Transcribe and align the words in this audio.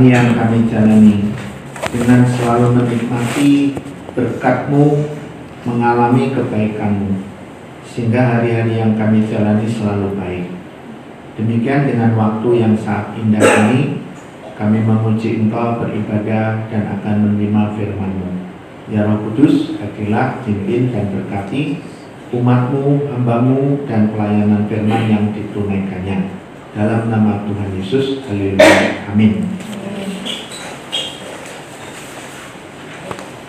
kami 0.00 0.16
yang 0.16 0.32
kami 0.32 0.64
jalani. 0.64 1.28
Dengan 1.92 2.24
selalu 2.24 2.72
menikmati 2.72 3.76
berkatmu 4.16 5.12
mengalami 5.68 6.32
kebaikanmu. 6.32 7.20
Sehingga 7.84 8.40
hari-hari 8.40 8.80
yang 8.80 8.96
kami 8.96 9.28
jalani 9.28 9.68
selalu 9.68 10.16
baik. 10.16 10.56
Demikian 11.36 11.84
dengan 11.84 12.16
waktu 12.16 12.64
yang 12.64 12.72
sangat 12.80 13.12
indah 13.20 13.44
ini 13.44 14.00
kami 14.56 14.80
memuji 14.80 15.44
engkau 15.44 15.84
beribadah 15.84 16.64
dan 16.72 16.96
akan 16.96 17.36
menerima 17.36 17.76
firmanmu. 17.76 18.28
Ya 18.88 19.04
roh 19.04 19.20
kudus 19.28 19.76
hadirlah 19.84 20.40
pimpin 20.48 20.96
dan 20.96 21.12
berkati 21.12 21.76
umatmu, 22.32 23.04
hambamu, 23.04 23.84
dan 23.84 24.08
pelayanan 24.16 24.64
firman 24.64 25.12
yang 25.12 25.24
ditunaikannya. 25.36 26.40
Dalam 26.72 27.12
nama 27.12 27.44
Tuhan 27.44 27.68
Yesus, 27.76 28.24
haleluya, 28.24 29.12
amin. 29.12 29.44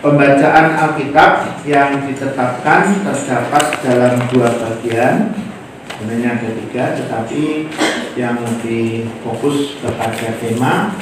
Pembacaan 0.02 0.74
Alkitab 0.74 1.62
yang 1.62 2.02
ditetapkan 2.02 3.06
terdapat 3.06 3.64
dalam 3.86 4.18
dua 4.34 4.50
bagian. 4.50 5.30
Sebenarnya 5.86 6.42
ada 6.42 6.50
tiga, 6.58 6.98
tetapi 6.98 7.70
yang 8.18 8.34
lebih 8.42 9.06
fokus 9.22 9.78
kepada 9.78 10.34
tema 10.42 10.98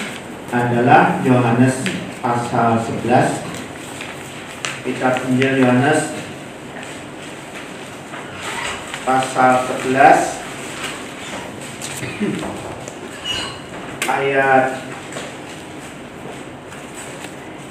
adalah 0.52 1.16
Yohanes 1.24 1.80
pasal 2.20 2.76
11 2.76 3.40
Kitab 4.84 5.24
Injil 5.32 5.64
Yohanes 5.64 6.12
pasal 9.08 9.64
11 9.88 10.44
ayat 14.12 14.84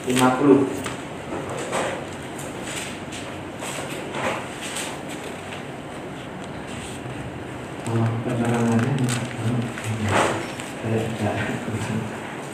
50 0.10 0.79
penerangannya 7.98 8.94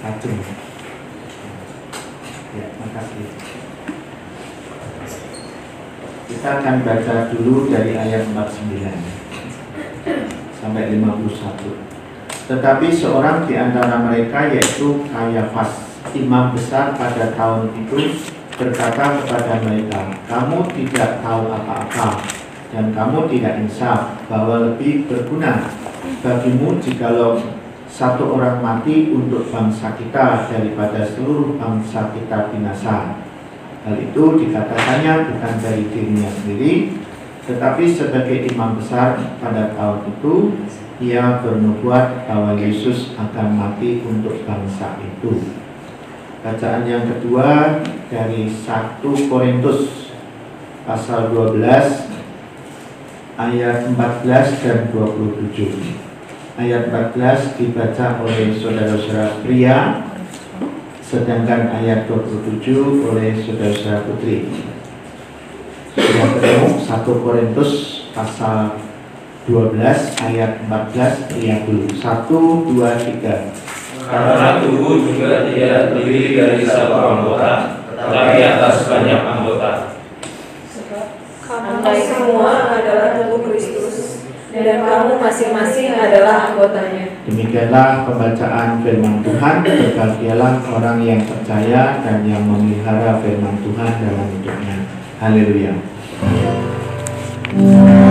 kacung. 0.05 0.39
Ya, 2.55 2.67
makasih. 2.80 3.28
Kita 6.25 6.50
akan 6.61 6.75
baca 6.88 7.16
dulu 7.36 7.67
dari 7.67 7.91
ayat 8.00 8.31
49 8.31 8.95
sampai 10.63 10.83
51. 10.95 11.83
Tetapi 12.45 12.88
seorang 12.94 13.44
di 13.50 13.58
antara 13.58 14.00
mereka 14.06 14.47
yaitu 14.47 15.03
Kayafas, 15.09 16.00
imam 16.16 16.56
besar 16.56 16.95
pada 16.95 17.33
tahun 17.36 17.75
itu 17.75 18.23
berkata 18.56 19.19
kepada 19.19 19.53
mereka, 19.67 20.16
"Kamu 20.31 20.69
tidak 20.72 21.19
tahu 21.19 21.52
apa-apa 21.52 22.23
dan 22.75 22.91
kamu 22.91 23.31
tidak 23.31 23.63
insaf 23.63 24.19
bahwa 24.27 24.67
lebih 24.67 25.07
berguna 25.07 25.71
bagimu 26.19 26.75
jikalau 26.83 27.39
satu 27.87 28.35
orang 28.35 28.59
mati 28.59 29.15
untuk 29.15 29.47
bangsa 29.47 29.95
kita 29.95 30.51
daripada 30.51 31.07
seluruh 31.07 31.55
bangsa 31.55 32.11
kita 32.11 32.51
binasa." 32.51 33.23
Hal 33.87 33.95
itu 34.01 34.23
dikatakannya 34.41 35.29
bukan 35.29 35.53
dari 35.61 35.85
dirinya 35.93 36.27
sendiri, 36.27 37.00
tetapi 37.45 37.85
sebagai 37.85 38.50
imam 38.50 38.81
besar 38.81 39.13
pada 39.38 39.77
tahun 39.77 40.09
itu, 40.09 40.33
ia 41.05 41.38
bernubuat 41.45 42.25
bahwa 42.25 42.57
Yesus 42.57 43.13
akan 43.13 43.47
mati 43.53 44.01
untuk 44.01 44.41
bangsa 44.41 44.97
itu. 44.97 45.53
Bacaan 46.41 46.89
yang 46.89 47.05
kedua 47.05 47.81
dari 48.09 48.50
1 48.50 49.29
Korintus 49.29 50.09
pasal 50.89 51.29
12 51.29 52.14
ayat 53.35 53.91
14 53.91 54.63
dan 54.63 54.79
27. 54.96 56.56
Ayat 56.56 56.88
14 56.88 57.59
dibaca 57.59 58.23
oleh 58.23 58.56
saudara-saudara 58.56 59.44
pria 59.44 60.07
sedangkan 61.03 61.69
ayat 61.75 62.07
27 62.07 63.12
oleh 63.12 63.35
saudara-saudara 63.44 64.07
putri. 64.07 64.47
Sudah 65.95 66.28
ketemu 66.40 66.68
1 66.79 67.24
Korintus 67.24 67.72
pasal 68.16 68.79
12 69.47 69.79
ayat 70.24 70.63
14 70.68 71.29
pria 71.31 71.56
dulu. 71.68 71.91
1 71.91 72.01
2 72.01 73.19
3. 73.19 73.75
Karena 74.06 74.62
tubuh 74.62 75.01
juga 75.01 75.50
tidak 75.50 75.97
terdiri 75.97 76.38
dari 76.38 76.62
satu 76.62 76.94
anggota, 76.94 77.81
tetapi 77.90 78.38
atas 78.38 78.85
banyak 78.85 79.22
anggota. 79.25 79.94
Kamu 81.85 82.01
semua 82.01 82.81
adalah 82.81 83.13
tubuh 83.13 83.46
Kristus 83.46 84.25
dan 84.50 84.81
kamu 84.81 85.22
masing-masing 85.22 85.94
adalah 85.94 86.50
anggotanya. 86.50 87.13
Demikianlah 87.29 88.09
pembacaan 88.09 88.81
firman 88.81 89.22
Tuhan. 89.22 89.56
Berbahagialah 89.62 90.66
orang 90.66 90.97
yang 91.06 91.22
percaya 91.29 92.01
dan 92.01 92.25
yang 92.25 92.41
memelihara 92.41 93.22
firman 93.22 93.62
Tuhan 93.62 93.91
dalam 94.01 94.28
hidupnya. 94.34 94.75
Haleluya. 95.22 95.78
Temanya 97.53 98.04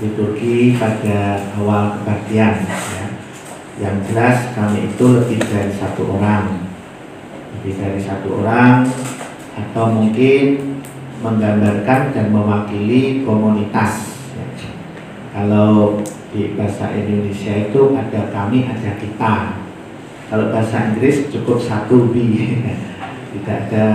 liturgi 0.00 0.80
pada 0.80 1.44
awal 1.60 2.00
kebaktian. 2.00 2.64
Ya. 2.64 3.04
Yang 3.80 3.96
jelas 4.12 4.38
kami 4.56 4.92
itu 4.92 5.04
lebih 5.08 5.40
dari 5.44 5.72
satu 5.72 6.02
orang, 6.16 6.68
lebih 7.60 7.80
dari 7.80 8.00
satu 8.00 8.44
orang, 8.44 8.88
atau 9.56 9.84
mungkin 9.92 10.76
menggambarkan 11.20 12.16
dan 12.16 12.26
mewakili 12.32 13.24
komunitas. 13.24 14.16
Ya. 14.36 14.44
Kalau 15.36 16.00
di 16.32 16.56
bahasa 16.56 16.96
Indonesia 16.96 17.68
itu 17.68 17.80
ada 17.92 18.20
kami, 18.32 18.64
ada 18.68 18.96
kita. 18.96 19.34
Kalau 20.32 20.48
bahasa 20.48 20.92
Inggris 20.92 21.28
cukup 21.28 21.60
satu 21.60 22.06
B, 22.12 22.24
tidak 23.36 23.68
ada 23.68 23.86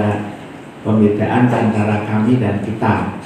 pembedaan 0.85 1.49
antara 1.49 2.05
kami 2.05 2.37
dan 2.37 2.61
kita. 2.61 3.17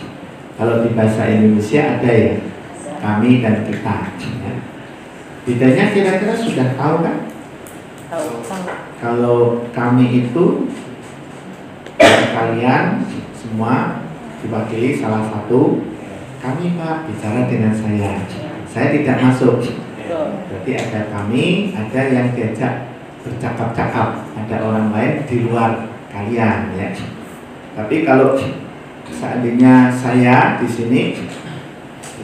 Kalau 0.56 0.84
di 0.84 0.92
bahasa 0.92 1.24
Indonesia 1.28 2.00
ada 2.00 2.12
ya 2.12 2.49
kami 3.00 3.42
dan 3.44 3.66
kita. 3.66 3.98
Ya. 4.44 4.54
Bedanya 5.48 5.86
kira-kira 5.96 6.36
sudah 6.36 6.78
tahu 6.78 6.96
kan? 7.02 7.18
Kalau 9.00 9.66
kami 9.72 10.28
itu 10.28 10.68
kalian 12.30 13.04
semua 13.34 14.04
diwakili 14.40 15.00
salah 15.00 15.28
satu 15.32 15.84
kami 16.40 16.80
pak 16.80 17.08
bicara 17.08 17.50
dengan 17.52 17.74
saya. 17.76 18.24
Saya 18.70 18.88
tidak 18.96 19.18
masuk. 19.20 19.60
Berarti 20.10 20.72
ada 20.74 21.02
kami, 21.14 21.76
ada 21.78 22.02
yang 22.10 22.34
diajak 22.34 22.90
bercakap-cakap, 23.22 24.26
ada 24.34 24.56
orang 24.64 24.90
lain 24.90 25.14
di 25.30 25.46
luar 25.46 25.86
kalian 26.10 26.74
ya. 26.74 26.90
Tapi 27.78 28.02
kalau 28.02 28.34
seandainya 29.14 29.94
saya 29.94 30.58
di 30.58 30.68
sini 30.68 31.02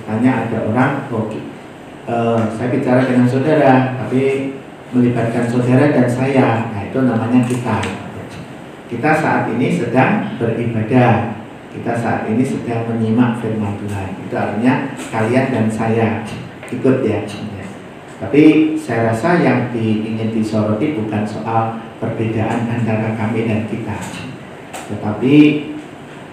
ditanya 0.05 0.45
ada 0.45 0.57
orang, 0.69 0.91
oh, 1.09 1.33
eh, 1.33 2.41
saya 2.53 2.69
bicara 2.69 3.09
dengan 3.09 3.25
saudara, 3.25 3.97
tapi 3.97 4.53
melibatkan 4.93 5.49
saudara 5.49 5.89
dan 5.89 6.05
saya, 6.05 6.69
nah 6.69 6.85
itu 6.85 7.01
namanya 7.01 7.41
kita. 7.41 7.81
Kita 8.85 9.09
saat 9.17 9.49
ini 9.49 9.73
sedang 9.73 10.37
beribadah, 10.37 11.41
kita 11.73 11.93
saat 11.97 12.29
ini 12.29 12.45
sedang 12.45 12.85
menyimak 12.85 13.41
firman 13.41 13.81
Tuhan. 13.81 14.13
Itu 14.29 14.35
artinya 14.37 14.93
kalian 15.09 15.45
dan 15.49 15.65
saya 15.73 16.21
ikut 16.69 17.01
ya. 17.01 17.25
Tapi 18.21 18.77
saya 18.77 19.09
rasa 19.09 19.41
yang 19.41 19.73
di, 19.73 20.05
ingin 20.05 20.31
disoroti 20.31 20.95
bukan 20.95 21.25
soal 21.25 21.81
perbedaan 21.97 22.69
antara 22.69 23.17
kami 23.17 23.49
dan 23.49 23.65
kita, 23.67 23.97
tetapi 24.93 25.35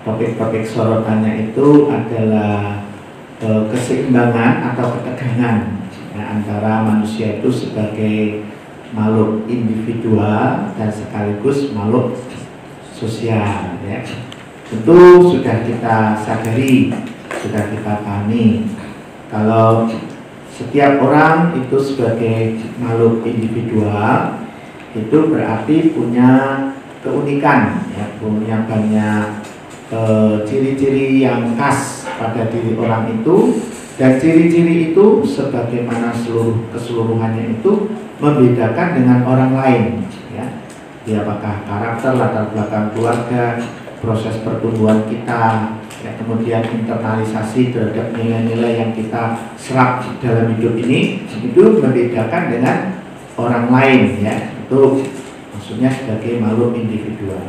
topik-topik 0.05 0.63
sorotannya 0.63 1.51
itu 1.51 1.91
adalah 1.91 2.92
keseimbangan 3.43 4.71
atau 4.73 4.95
ketegangan 4.99 5.83
ya, 6.15 6.23
antara 6.31 6.87
manusia 6.87 7.43
itu 7.43 7.51
sebagai 7.51 8.47
makhluk 8.95 9.49
individual 9.51 10.71
dan 10.79 10.91
sekaligus 10.93 11.73
makhluk 11.75 12.23
sosial. 12.95 13.81
Ya. 13.83 14.07
Tentu 14.71 15.01
sudah 15.37 15.67
kita 15.67 16.17
sadari 16.23 16.95
sudah 17.43 17.65
kita 17.75 17.93
pahami 18.07 18.71
kalau 19.27 19.91
setiap 20.53 21.03
orang 21.03 21.59
itu 21.59 21.77
sebagai 21.81 22.63
makhluk 22.79 23.27
individual 23.27 24.39
itu 24.95 25.19
berarti 25.27 25.91
punya 25.91 26.31
keunikan 27.03 27.83
ya 27.99 28.07
punya 28.23 28.63
banyak 28.69 29.25
eh, 29.91 30.35
ciri-ciri 30.47 31.25
yang 31.25 31.59
khas 31.59 32.02
pada 32.23 32.47
diri 32.47 32.79
orang 32.79 33.11
itu 33.19 33.59
dan 33.99 34.17
ciri-ciri 34.23 34.95
itu 34.95 35.27
sebagaimana 35.27 36.15
seluruh 36.15 36.71
keseluruhannya 36.71 37.59
itu 37.59 37.91
membedakan 38.23 38.89
dengan 39.03 39.19
orang 39.27 39.53
lain 39.59 39.85
ya. 40.31 40.47
Ya 41.03 41.27
apakah 41.27 41.67
karakter 41.67 42.15
latar 42.15 42.47
belakang 42.55 42.95
keluarga 42.95 43.59
proses 43.99 44.39
pertumbuhan 44.47 45.03
kita 45.11 45.75
ya, 46.07 46.11
kemudian 46.15 46.63
internalisasi 46.63 47.75
terhadap 47.75 48.15
nilai-nilai 48.15 48.79
yang 48.79 48.91
kita 48.95 49.51
serap 49.59 50.07
dalam 50.23 50.55
hidup 50.55 50.79
ini 50.79 51.27
itu 51.27 51.63
membedakan 51.83 52.43
dengan 52.55 53.03
orang 53.35 53.67
lain 53.67 54.23
ya. 54.23 54.55
Itu 54.63 55.03
maksudnya 55.51 55.91
sebagai 55.91 56.39
makhluk 56.39 56.79
individual. 56.79 57.43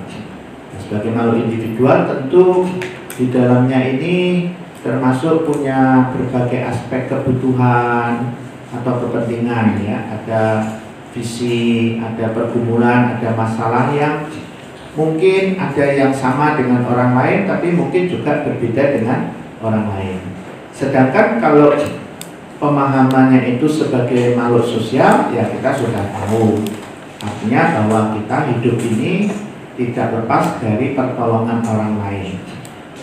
Nah, 0.74 0.80
sebagai 0.82 1.14
makhluk 1.14 1.46
individual 1.46 1.98
tentu 2.10 2.66
di 3.14 3.26
dalamnya 3.30 3.80
ini 3.94 4.16
termasuk 4.84 5.48
punya 5.48 6.12
berbagai 6.12 6.68
aspek 6.68 7.08
kebutuhan 7.08 8.36
atau 8.70 8.94
kepentingan 9.00 9.80
ya. 9.80 9.98
Ada 10.12 10.44
visi 11.16 11.96
ada 12.02 12.34
pergumulan 12.36 13.16
ada 13.18 13.32
masalah 13.38 13.94
yang 13.96 14.28
mungkin 14.98 15.56
ada 15.58 15.86
yang 15.94 16.12
sama 16.14 16.58
dengan 16.58 16.84
orang 16.86 17.14
lain 17.16 17.40
tapi 17.46 17.74
mungkin 17.74 18.12
juga 18.12 18.44
berbeda 18.44 19.00
dengan 19.00 19.32
orang 19.64 19.88
lain. 19.96 20.20
Sedangkan 20.76 21.40
kalau 21.40 21.72
pemahamannya 22.60 23.56
itu 23.56 23.66
sebagai 23.70 24.36
makhluk 24.36 24.68
sosial 24.68 25.32
ya 25.32 25.48
kita 25.48 25.72
sudah 25.72 26.04
tahu. 26.12 26.60
Artinya 27.24 27.80
bahwa 27.80 28.20
kita 28.20 28.38
hidup 28.52 28.78
ini 28.84 29.32
tidak 29.80 30.12
lepas 30.12 30.60
dari 30.60 30.92
pertolongan 30.92 31.64
orang 31.64 31.94
lain. 32.04 32.36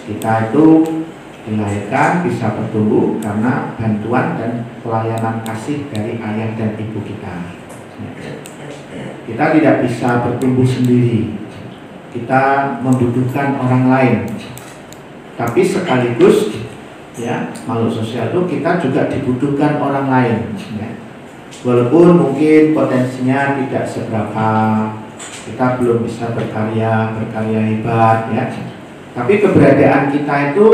Kita 0.04 0.52
itu 0.52 0.99
dilahirkan 1.48 2.24
bisa 2.24 2.52
bertumbuh 2.52 3.16
karena 3.20 3.72
bantuan 3.80 4.36
dan 4.36 4.52
pelayanan 4.84 5.40
kasih 5.44 5.88
dari 5.88 6.20
ayah 6.20 6.50
dan 6.56 6.76
ibu 6.76 7.00
kita. 7.00 7.60
Kita 9.24 9.44
tidak 9.56 9.86
bisa 9.86 10.26
bertumbuh 10.26 10.66
sendiri. 10.66 11.38
Kita 12.10 12.76
membutuhkan 12.82 13.56
orang 13.56 13.84
lain. 13.86 14.16
Tapi 15.38 15.60
sekaligus 15.62 16.52
ya 17.16 17.52
makhluk 17.64 17.92
sosial 17.92 18.32
itu 18.32 18.40
kita 18.58 18.80
juga 18.82 19.08
dibutuhkan 19.08 19.80
orang 19.80 20.06
lain. 20.10 20.38
Ya. 20.76 20.90
Walaupun 21.60 22.16
mungkin 22.16 22.72
potensinya 22.72 23.60
tidak 23.60 23.84
seberapa, 23.84 24.48
kita 25.20 25.66
belum 25.76 26.08
bisa 26.08 26.32
berkarya 26.32 27.12
berkarya 27.16 27.60
hebat 27.60 28.18
ya. 28.32 28.44
Tapi 29.10 29.42
keberadaan 29.42 30.14
kita 30.14 30.54
itu 30.54 30.68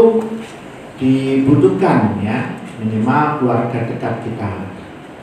dibutuhkan 1.01 2.21
ya. 2.21 2.61
Minimal 2.77 3.41
keluarga 3.41 3.89
dekat 3.89 4.21
kita. 4.21 4.69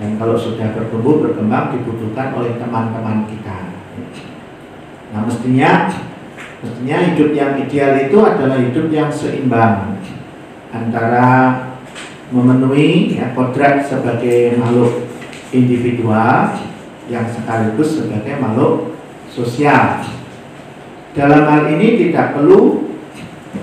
Dan 0.01 0.17
kalau 0.17 0.33
sudah 0.33 0.73
bertumbuh 0.73 1.21
berkembang 1.21 1.77
dibutuhkan 1.77 2.33
oleh 2.33 2.57
teman-teman 2.57 3.29
kita. 3.29 3.73
Nah 5.13 5.21
mestinya 5.29 5.93
mestinya 6.65 6.97
hidup 7.13 7.29
yang 7.37 7.53
ideal 7.61 7.93
itu 8.01 8.17
adalah 8.17 8.57
hidup 8.57 8.89
yang 8.89 9.13
seimbang 9.13 10.01
antara 10.73 11.61
memenuhi 12.33 13.13
ya 13.21 13.37
kodrat 13.37 13.85
sebagai 13.85 14.57
makhluk 14.57 15.05
individual 15.53 16.57
yang 17.05 17.29
sekaligus 17.29 18.01
sebagai 18.01 18.41
makhluk 18.41 18.97
sosial. 19.29 20.01
Dalam 21.13 21.45
hal 21.45 21.69
ini 21.77 22.09
tidak 22.09 22.33
perlu 22.33 22.82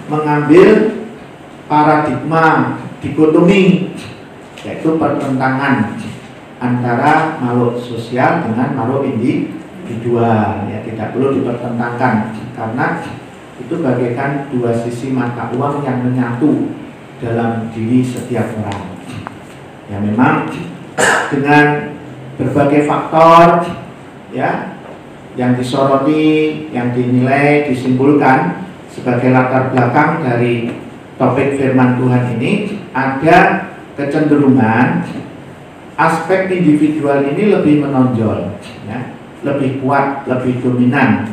mengambil 0.06 1.00
paradigma 1.70 2.78
dikotomi 3.02 3.94
yaitu 4.60 5.00
pertentangan 5.00 5.96
antara 6.60 7.40
makhluk 7.40 7.80
sosial 7.80 8.44
dengan 8.44 8.76
makhluk 8.76 9.08
individual. 9.08 10.68
Ya 10.68 10.84
tidak 10.84 11.16
perlu 11.16 11.40
dipertentangkan 11.40 12.36
karena 12.52 12.86
itu 13.60 13.74
bagaikan 13.80 14.48
dua 14.52 14.72
sisi 14.72 15.12
mata 15.12 15.52
uang 15.52 15.84
yang 15.84 16.04
menyatu 16.04 16.72
dalam 17.20 17.68
diri 17.72 18.04
setiap 18.04 18.56
orang. 18.60 18.98
Ya 19.88 19.98
memang 19.98 20.48
dengan 21.32 21.96
berbagai 22.36 22.88
faktor 22.88 23.68
ya 24.32 24.76
yang 25.38 25.54
disoroti 25.54 26.66
yang 26.74 26.90
dinilai 26.92 27.70
disimpulkan 27.70 28.69
sebagai 28.90 29.30
latar 29.30 29.70
belakang 29.70 30.26
dari 30.26 30.74
topik 31.14 31.56
firman 31.56 32.00
Tuhan 32.00 32.24
ini 32.38 32.52
ada 32.90 33.70
kecenderungan 33.94 35.06
aspek 36.00 36.48
individual 36.48 37.20
ini 37.28 37.52
lebih 37.52 37.84
menonjol, 37.84 38.56
ya, 38.88 39.12
lebih 39.44 39.84
kuat, 39.84 40.24
lebih 40.24 40.64
dominan 40.64 41.28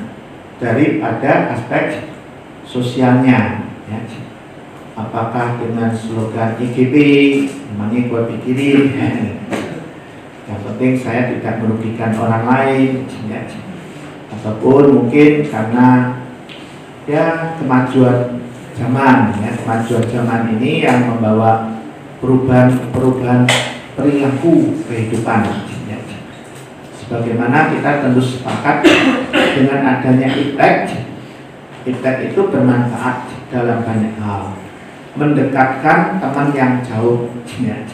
daripada 0.59 1.55
aspek 1.55 2.11
sosialnya. 2.67 3.63
Ya. 3.87 3.99
Apakah 4.97 5.61
dengan 5.61 5.93
slogan 5.93 6.57
IGP, 6.57 6.95
namanya 7.71 8.09
gue 8.09 8.21
pikirin, 8.33 8.91
yang 10.49 10.59
penting 10.65 10.97
saya 10.97 11.31
tidak 11.37 11.61
merugikan 11.61 12.17
orang 12.17 12.43
lain, 12.49 13.05
ya. 13.29 13.45
ataupun 14.35 14.83
mungkin 14.97 15.45
karena 15.47 16.16
ya 17.07 17.55
kemajuan 17.55 18.43
zaman 18.75 19.31
ya 19.39 19.51
kemajuan 19.63 20.03
zaman 20.11 20.59
ini 20.59 20.83
yang 20.83 21.07
membawa 21.07 21.79
perubahan-perubahan 22.19 23.47
perilaku 23.95 24.83
kehidupan 24.91 25.47
ya. 25.87 25.97
sebagaimana 26.99 27.71
kita 27.71 28.03
tentu 28.03 28.19
sepakat 28.19 28.83
dengan 29.31 29.79
adanya 29.87 30.27
iptek 30.35 31.07
iptek 31.87 32.35
itu 32.35 32.51
bermanfaat 32.51 33.31
dalam 33.47 33.87
banyak 33.87 34.19
hal 34.19 34.51
mendekatkan 35.15 36.19
teman 36.19 36.51
yang 36.51 36.83
jauh 36.83 37.31
ya. 37.63 37.87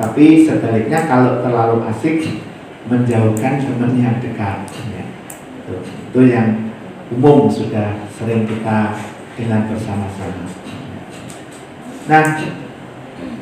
tapi 0.00 0.48
sebaliknya 0.48 1.04
kalau 1.04 1.44
terlalu 1.44 1.84
asik 1.92 2.40
menjauhkan 2.88 3.60
teman 3.60 3.92
yang 4.00 4.16
dekat 4.16 4.64
ya. 4.88 5.04
itu, 5.60 5.76
itu 5.84 6.20
yang 6.24 6.69
umum 7.10 7.50
sudah 7.50 8.06
sering 8.14 8.46
kita 8.46 8.94
dengan 9.34 9.66
bersama-sama. 9.66 10.46
Nah, 12.06 12.24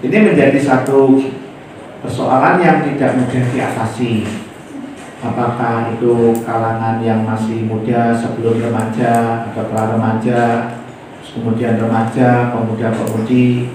ini 0.00 0.16
menjadi 0.25 0.58
satu 0.60 1.20
persoalan 2.00 2.60
yang 2.60 2.84
tidak 2.84 3.16
mudah 3.20 3.44
diatasi. 3.52 4.25
Apakah 5.18 5.98
itu 5.98 6.30
kalangan 6.46 7.02
yang 7.02 7.26
masih 7.26 7.66
muda 7.66 8.14
sebelum 8.14 8.62
remaja 8.62 9.46
atau 9.50 9.66
telah 9.66 9.98
remaja, 9.98 10.40
kemudian 11.26 11.75
remaja, 11.75 12.54
pemuda-pemudi, 12.54 13.66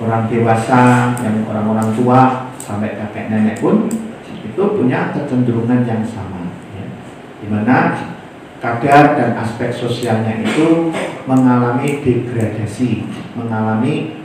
orang 0.00 0.24
dewasa, 0.32 1.12
yang 1.20 1.44
orang-orang 1.44 1.92
tua 1.92 2.20
sampai 2.56 2.96
kakek 2.96 3.28
nenek 3.28 3.60
pun 3.60 3.92
itu 4.40 4.62
punya 4.72 5.12
kecenderungan 5.12 5.84
yang 5.84 6.00
sama. 6.00 6.48
Ya. 6.72 6.86
Di 7.44 7.46
mana 7.52 7.76
kadar 8.60 9.16
dan 9.16 9.40
aspek 9.40 9.72
sosialnya 9.72 10.44
itu 10.44 10.92
mengalami 11.24 12.04
degradasi, 12.04 13.08
mengalami 13.32 14.20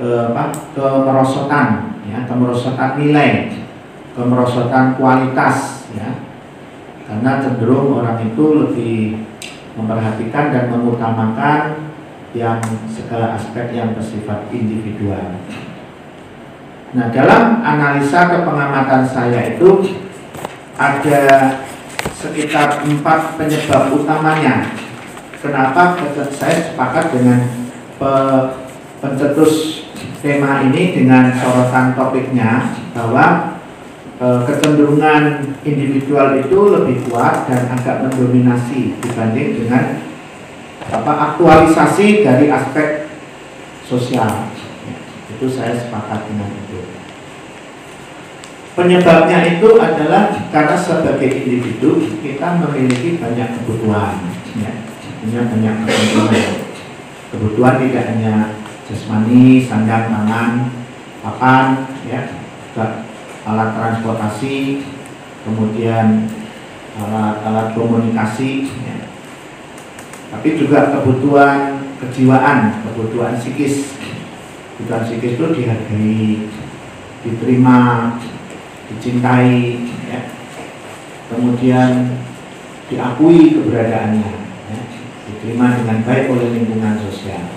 eh, 0.00 0.24
apa, 0.32 0.50
kemerosotan, 0.72 2.00
ya, 2.08 2.24
kemerosotan 2.24 2.96
nilai, 2.96 3.52
kemerosotan 4.16 4.96
kualitas, 4.96 5.84
ya, 5.92 6.24
karena 7.04 7.44
cenderung 7.44 8.00
orang 8.00 8.24
itu 8.24 8.44
lebih 8.64 8.96
memperhatikan 9.76 10.48
dan 10.48 10.64
mengutamakan 10.72 11.92
yang 12.32 12.58
segala 12.90 13.36
aspek 13.36 13.70
yang 13.76 13.94
bersifat 13.94 14.48
individual. 14.50 15.38
Nah, 16.94 17.10
dalam 17.10 17.62
analisa 17.62 18.30
kepengamatan 18.30 19.02
saya 19.02 19.54
itu 19.54 19.98
ada 20.78 21.22
sekitar 22.24 22.88
empat 22.88 23.36
penyebab 23.36 23.92
utamanya. 23.92 24.72
Kenapa 25.44 26.00
saya 26.32 26.72
sepakat 26.72 27.12
dengan 27.12 27.68
pe, 28.00 28.12
pencetus 29.04 29.84
tema 30.24 30.64
ini 30.64 30.96
dengan 30.96 31.28
sorotan 31.36 31.92
topiknya 31.92 32.72
bahwa 32.96 33.60
e, 34.16 34.26
kecenderungan 34.48 35.52
individual 35.68 36.40
itu 36.40 36.58
lebih 36.72 37.04
kuat 37.12 37.44
dan 37.44 37.68
agak 37.68 38.08
mendominasi 38.08 38.96
dibanding 39.04 39.60
dengan 39.60 40.00
apa 40.88 41.12
aktualisasi 41.36 42.24
dari 42.24 42.48
aspek 42.48 43.12
sosial. 43.84 44.48
Itu 45.28 45.44
saya 45.52 45.76
sepakat 45.76 46.24
dengan. 46.32 46.63
Penyebabnya 48.74 49.54
itu 49.54 49.78
adalah 49.78 50.34
karena 50.50 50.74
sebagai 50.74 51.30
individu 51.30 52.10
kita 52.18 52.58
memiliki 52.58 53.22
banyak 53.22 53.62
kebutuhan, 53.62 54.18
ya, 54.58 54.82
punya 55.22 55.46
banyak 55.46 55.74
kebutuhan. 55.86 56.50
Kebutuhan 57.30 57.74
tidak 57.78 58.04
hanya 58.10 58.34
jasmani, 58.90 59.62
sandang, 59.62 60.10
pangan, 60.10 60.52
papan, 61.22 61.86
ya, 62.10 62.34
alat 63.46 63.70
transportasi, 63.78 64.82
kemudian 65.46 66.26
alat-alat 66.98 67.78
komunikasi, 67.78 68.74
ya. 68.82 69.06
tapi 70.34 70.58
juga 70.58 70.98
kebutuhan 70.98 71.78
kejiwaan, 72.02 72.82
kebutuhan 72.90 73.38
psikis. 73.38 73.94
Kebutuhan 74.74 75.06
psikis 75.06 75.38
itu 75.38 75.46
dihargai, 75.54 76.50
diterima, 77.22 77.78
dicintai, 78.96 79.82
ya. 80.08 80.20
kemudian 81.28 82.14
diakui 82.86 83.58
keberadaannya, 83.58 84.32
ya. 84.70 84.78
diterima 85.26 85.82
dengan 85.82 85.98
baik 86.06 86.30
oleh 86.30 86.48
lingkungan 86.54 86.96
sosial. 87.02 87.50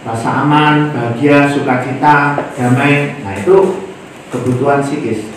Rasa 0.00 0.44
aman, 0.44 0.96
bahagia, 0.96 1.48
sukacita, 1.52 2.40
damai, 2.56 3.20
nah 3.20 3.36
itu 3.36 3.88
kebutuhan 4.32 4.80
psikis. 4.80 5.28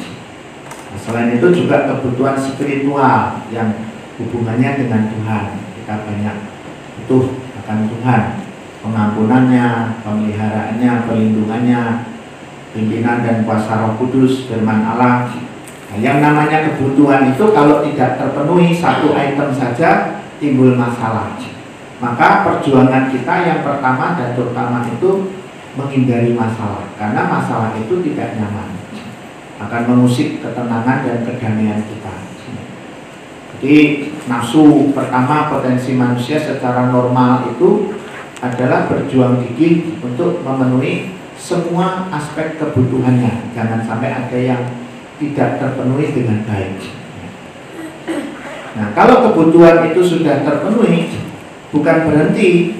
Nah, 0.93 0.99
selain 1.01 1.35
itu 1.35 1.47
juga 1.51 1.89
kebutuhan 1.89 2.39
spiritual 2.39 3.43
yang 3.51 3.75
hubungannya 4.21 4.79
dengan 4.79 5.11
Tuhan. 5.11 5.45
Kita 5.83 6.07
banyak 6.07 6.37
butuh 7.03 7.43
akan 7.63 7.79
Tuhan, 7.91 8.23
pengampunannya, 8.85 9.67
pemeliharaannya, 10.05 10.91
perlindungannya, 11.09 11.81
pimpinan 12.73 13.21
dan 13.21 13.45
kuasa 13.45 13.79
Roh 13.85 13.93
Kudus, 14.01 14.49
firman 14.49 14.81
Allah. 14.83 15.29
Nah, 15.93 15.97
yang 16.01 16.19
namanya 16.19 16.73
kebutuhan 16.73 17.31
itu 17.31 17.53
kalau 17.53 17.85
tidak 17.85 18.17
terpenuhi 18.17 18.73
satu 18.73 19.13
item 19.13 19.53
saja 19.53 20.19
timbul 20.41 20.73
masalah. 20.73 21.37
Maka 22.01 22.43
perjuangan 22.43 23.13
kita 23.13 23.33
yang 23.47 23.59
pertama 23.63 24.17
dan 24.19 24.35
terutama 24.35 24.83
itu 24.89 25.31
menghindari 25.73 26.35
masalah 26.35 26.85
karena 26.99 27.21
masalah 27.25 27.73
itu 27.79 28.03
tidak 28.05 28.37
nyaman 28.37 28.77
akan 29.63 29.81
mengusik 29.89 30.43
ketenangan 30.43 31.07
dan 31.07 31.17
kedamaian 31.23 31.81
kita. 31.87 32.13
Jadi 33.63 34.11
nafsu 34.27 34.91
pertama 34.91 35.47
potensi 35.47 35.95
manusia 35.95 36.35
secara 36.35 36.91
normal 36.91 37.47
itu 37.47 37.95
adalah 38.43 38.91
berjuang 38.91 39.39
gigih 39.39 39.95
untuk 40.03 40.43
memenuhi 40.43 41.15
semua 41.43 42.07
aspek 42.07 42.55
kebutuhannya. 42.55 43.51
Jangan 43.51 43.83
sampai 43.83 44.15
ada 44.15 44.39
yang 44.39 44.63
tidak 45.19 45.59
terpenuhi 45.59 46.15
dengan 46.15 46.47
baik. 46.47 46.79
Nah 48.79 48.87
kalau 48.95 49.27
kebutuhan 49.29 49.91
itu 49.91 49.99
sudah 49.99 50.47
terpenuhi 50.47 51.19
bukan 51.75 51.97
berhenti. 52.07 52.79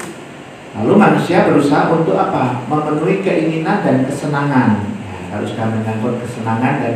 Lalu 0.74 0.98
manusia 0.98 1.46
berusaha 1.46 1.92
untuk 1.94 2.18
apa? 2.18 2.66
Memenuhi 2.66 3.22
keinginan 3.22 3.86
dan 3.86 4.10
kesenangan. 4.10 4.82
Ya, 5.06 5.38
harus 5.38 5.54
sudah 5.54 5.70
menyangkut 5.70 6.18
kesenangan 6.18 6.82
dan 6.82 6.96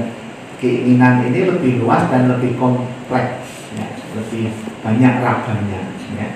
keinginan 0.58 1.22
ini 1.30 1.46
lebih 1.46 1.86
luas 1.86 2.10
dan 2.10 2.26
lebih 2.26 2.58
kompleks 2.58 3.70
ya, 3.78 3.86
lebih 4.18 4.50
banyak 4.82 5.22
ragamnya 5.22 5.94
ya. 6.18 6.28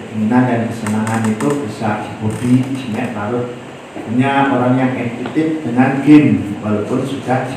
keinginan 0.00 0.48
dan 0.48 0.60
kesenangan 0.72 1.28
itu 1.28 1.48
bisa 1.68 2.08
hobi 2.24 2.64
ya, 2.96 3.12
lalu 3.12 3.59
hanya 3.90 4.54
orang 4.54 4.78
yang 4.78 4.92
editif 4.94 5.66
dengan 5.66 5.98
game 6.06 6.58
walaupun 6.62 7.02
sudah 7.02 7.50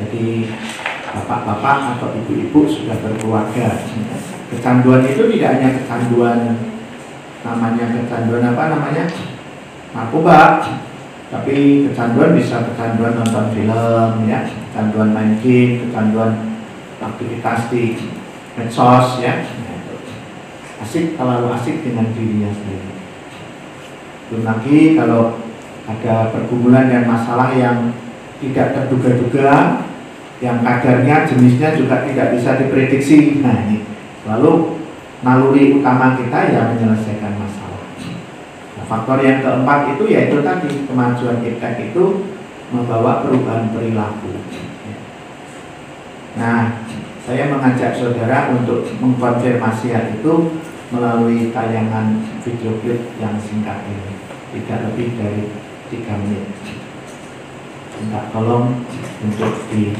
jadi 0.00 0.50
bapak-bapak 1.14 1.98
atau 1.98 2.14
ibu-ibu 2.14 2.66
sudah 2.66 2.98
berkeluarga. 3.02 3.78
Kecanduan 4.50 5.06
itu 5.06 5.30
tidak 5.30 5.50
hanya 5.58 5.68
kecanduan 5.78 6.58
namanya 7.46 7.86
kecanduan 7.94 8.50
apa 8.50 8.62
namanya? 8.74 9.04
Narkoba 9.94 10.38
tapi 11.30 11.86
kecanduan 11.86 12.34
bisa 12.34 12.66
kecanduan 12.66 13.14
nonton 13.14 13.54
film 13.54 14.26
ya. 14.26 14.50
Kecanduan 14.50 15.14
main 15.14 15.38
game 15.38 15.86
kecanduan 15.86 16.58
aktivitas 16.98 17.70
di 17.70 17.94
medsos 18.58 19.22
ya. 19.22 19.46
Asik 20.80 21.14
terlalu 21.14 21.52
asik 21.54 21.86
dengan 21.86 22.10
dirinya 22.10 22.50
sendiri. 22.50 22.90
Belum 24.30 24.42
lagi 24.48 24.96
kalau 24.96 25.49
ada 25.90 26.30
pergumulan 26.30 26.86
dan 26.86 27.04
masalah 27.08 27.50
yang 27.54 27.90
tidak 28.40 28.72
terduga-duga 28.72 29.82
yang 30.40 30.64
kadarnya 30.64 31.28
jenisnya 31.28 31.76
juga 31.76 32.00
tidak 32.08 32.32
bisa 32.32 32.56
diprediksi. 32.56 33.44
Nah 33.44 33.68
ini. 33.68 33.84
Lalu 34.24 34.80
naluri 35.20 35.80
utama 35.80 36.16
kita 36.16 36.48
yang 36.48 36.76
menyelesaikan 36.76 37.36
masalah. 37.36 37.84
Nah, 38.76 38.84
faktor 38.88 39.20
yang 39.20 39.44
keempat 39.44 39.96
itu 39.96 40.04
yaitu 40.08 40.40
tadi 40.40 40.88
kemajuan 40.88 41.44
iptek 41.44 41.92
itu 41.92 42.32
membawa 42.72 43.20
perubahan 43.24 43.68
perilaku. 43.72 44.32
Nah 46.40 46.80
saya 47.20 47.52
mengajak 47.52 47.92
saudara 47.92 48.48
untuk 48.48 48.88
mengkonfirmasi 48.96 49.92
hal 49.92 50.08
itu 50.16 50.56
melalui 50.90 51.52
tayangan 51.52 52.16
video 52.40 52.80
klip 52.80 53.12
yang 53.20 53.36
singkat 53.36 53.84
ini. 53.86 54.16
Tidak 54.50 54.78
lebih 54.88 55.08
dari 55.20 55.69
tiga 55.90 56.14
menit. 56.14 56.46
Minta 57.98 58.30
tolong 58.32 58.80
untuk 59.26 59.52
di 59.68 59.92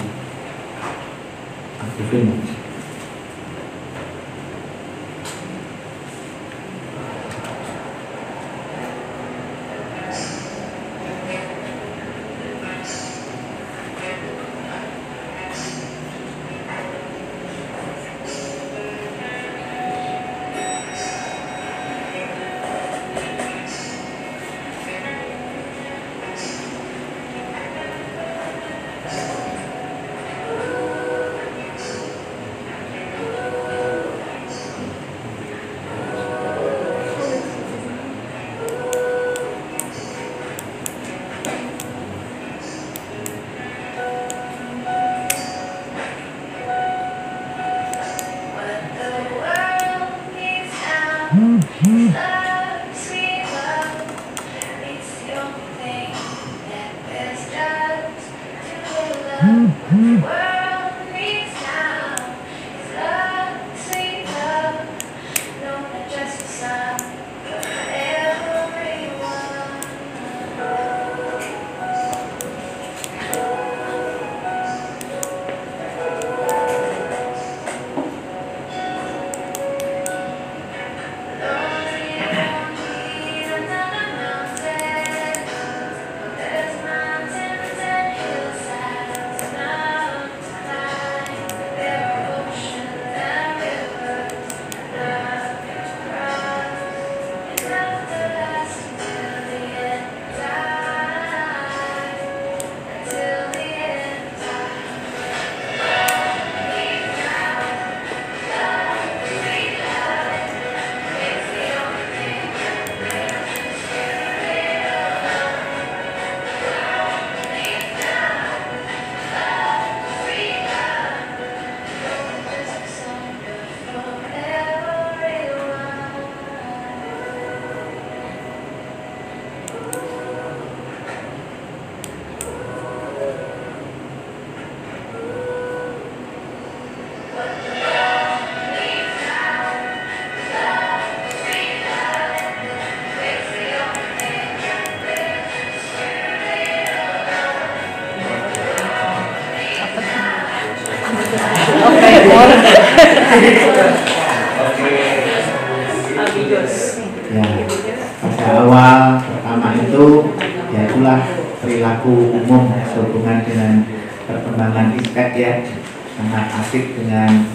asik 166.61 167.00
dengan 167.00 167.49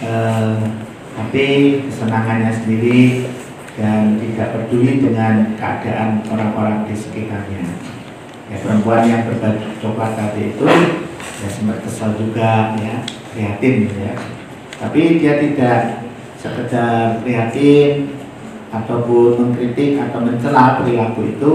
eh, 0.00 0.56
tapi 1.16 1.44
kesenangannya 1.84 2.52
sendiri 2.52 3.28
dan 3.76 4.16
tidak 4.16 4.56
peduli 4.56 5.04
dengan 5.04 5.52
keadaan 5.60 6.24
orang-orang 6.32 6.88
di 6.88 6.94
sekitarnya. 6.96 7.64
Ya 8.50 8.56
perempuan 8.64 9.06
yang 9.06 9.28
berbaju 9.30 9.68
coklat 9.78 10.18
tadi 10.18 10.56
itu 10.56 10.66
ya 11.40 11.48
sempat 11.48 11.78
kesal 11.86 12.16
juga 12.18 12.74
ya 12.80 13.04
prihatin 13.30 13.86
ya. 13.94 14.12
Tapi 14.80 15.20
dia 15.20 15.38
tidak 15.38 16.08
sekedar 16.40 17.20
prihatin 17.20 18.16
ataupun 18.72 19.36
mengkritik 19.36 20.00
atau 20.00 20.24
mencela 20.24 20.80
perilaku 20.80 21.36
itu, 21.36 21.54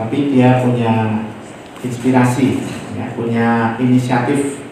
tapi 0.00 0.32
dia 0.32 0.64
punya 0.64 1.26
inspirasi, 1.84 2.62
ya, 2.96 3.12
punya 3.12 3.76
inisiatif 3.76 4.64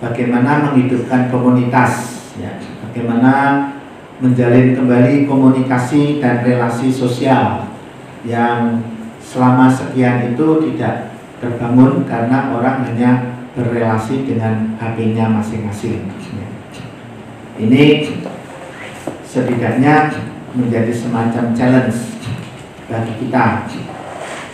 bagaimana 0.00 0.72
menghidupkan 0.72 1.28
komunitas, 1.28 2.24
ya, 2.40 2.56
bagaimana 2.88 3.32
menjalin 4.20 4.76
kembali 4.76 5.24
komunikasi 5.24 6.20
dan 6.20 6.44
relasi 6.44 6.92
sosial 6.92 7.68
yang 8.24 8.84
selama 9.20 9.68
sekian 9.70 10.34
itu 10.34 10.60
tidak 10.68 11.16
terbangun 11.40 12.04
karena 12.04 12.52
orang 12.52 12.84
hanya 12.84 13.36
berrelasi 13.56 14.28
dengan 14.28 14.76
HP-nya 14.76 15.28
masing-masing. 15.28 16.08
ya. 16.36 16.48
Ini 17.60 18.08
setidaknya 19.24 20.10
menjadi 20.56 20.92
semacam 20.92 21.54
challenge 21.54 22.20
bagi 22.90 23.12
kita 23.24 23.70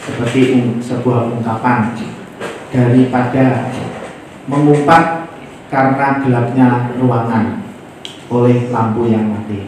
seperti 0.05 0.43
sebuah 0.79 1.33
ungkapan 1.35 1.97
daripada 2.71 3.73
mengumpat 4.47 5.26
karena 5.66 6.22
gelapnya 6.22 6.68
ruangan 6.98 7.62
oleh 8.31 8.70
lampu 8.70 9.11
yang 9.11 9.31
mati 9.31 9.66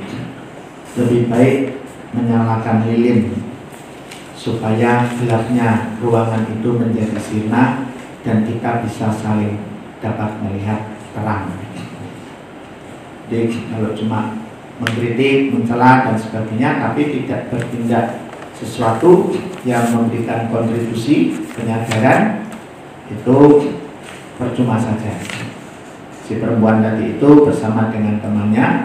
lebih 0.98 1.30
baik 1.30 1.78
menyalakan 2.14 2.86
lilin 2.86 3.34
supaya 4.34 5.10
gelapnya 5.18 5.98
ruangan 5.98 6.46
itu 6.48 6.68
menjadi 6.74 7.18
sirna 7.18 7.90
dan 8.26 8.46
kita 8.46 8.82
bisa 8.86 9.10
saling 9.10 9.58
dapat 9.98 10.38
melihat 10.42 10.94
terang 11.14 11.50
jadi 13.28 13.52
kalau 13.68 13.92
cuma 13.92 14.40
mengkritik, 14.80 15.52
mencela 15.52 16.08
dan 16.08 16.16
sebagainya, 16.16 16.80
tapi 16.80 17.12
tidak 17.12 17.52
bertindak 17.52 18.24
sesuatu 18.56 19.30
yang 19.68 19.84
memberikan 19.92 20.48
kontribusi 20.48 21.36
penyadaran 21.52 22.48
itu 23.12 23.38
percuma 24.40 24.80
saja. 24.80 25.37
Si 26.28 26.36
perempuan 26.36 26.84
tadi 26.84 27.16
itu 27.16 27.28
bersama 27.40 27.88
dengan 27.88 28.20
temannya 28.20 28.84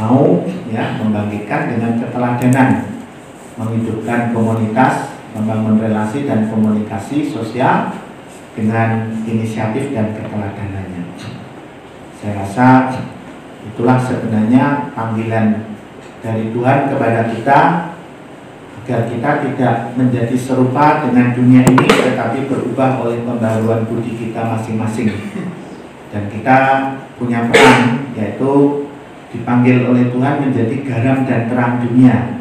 mau 0.00 0.48
ya 0.72 0.96
membangkitkan 0.96 1.76
dengan 1.76 2.00
keteladanan, 2.00 2.88
menghidupkan 3.60 4.32
komunitas, 4.32 5.12
membangun 5.36 5.76
relasi 5.76 6.24
dan 6.24 6.48
komunikasi 6.48 7.28
sosial 7.28 7.92
dengan 8.56 9.12
inisiatif 9.28 9.92
dan 9.92 10.16
keteladanannya. 10.16 11.04
Saya 12.16 12.32
rasa 12.40 12.96
itulah 13.68 14.00
sebenarnya 14.00 14.96
panggilan 14.96 15.68
dari 16.24 16.48
Tuhan 16.48 16.96
kepada 16.96 17.28
kita 17.28 17.60
agar 18.88 19.00
kita 19.04 19.30
tidak 19.44 19.76
menjadi 20.00 20.32
serupa 20.32 21.04
dengan 21.04 21.36
dunia 21.36 21.60
ini 21.60 21.84
tetapi 21.84 22.48
berubah 22.48 23.04
oleh 23.04 23.20
pembaruan 23.20 23.84
budi 23.84 24.16
kita 24.16 24.40
masing-masing 24.56 25.12
dan 26.16 26.32
kita 26.32 26.58
punya 27.20 27.44
peran 27.52 28.08
yaitu 28.16 28.52
dipanggil 29.36 29.84
oleh 29.92 30.08
Tuhan 30.08 30.48
menjadi 30.48 30.76
garam 30.80 31.28
dan 31.28 31.52
terang 31.52 31.84
dunia. 31.84 32.40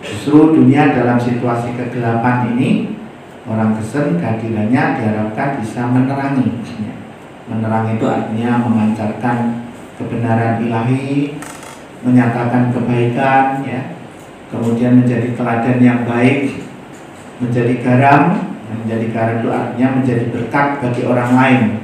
Justru 0.00 0.56
dunia 0.56 0.96
dalam 0.96 1.20
situasi 1.20 1.76
kegelapan 1.76 2.56
ini 2.56 2.96
orang 3.44 3.76
Kristen 3.76 4.16
kehadirannya 4.16 4.96
diharapkan 4.96 5.60
bisa 5.60 5.92
menerangi 5.92 6.56
menerangi 7.52 8.00
itu 8.00 8.06
artinya 8.08 8.64
memancarkan 8.64 9.68
kebenaran 10.00 10.62
ilahi, 10.62 11.36
menyatakan 12.00 12.72
kebaikan, 12.72 13.60
ya, 13.66 13.92
kemudian 14.48 15.04
menjadi 15.04 15.36
teladan 15.36 15.78
yang 15.82 16.00
baik, 16.08 16.64
menjadi 17.42 17.74
garam, 17.82 18.22
menjadi 18.72 19.06
garam 19.12 19.34
itu 19.42 19.50
artinya 19.52 19.88
menjadi 20.00 20.24
berkat 20.32 20.66
bagi 20.80 21.02
orang 21.04 21.30
lain. 21.36 21.81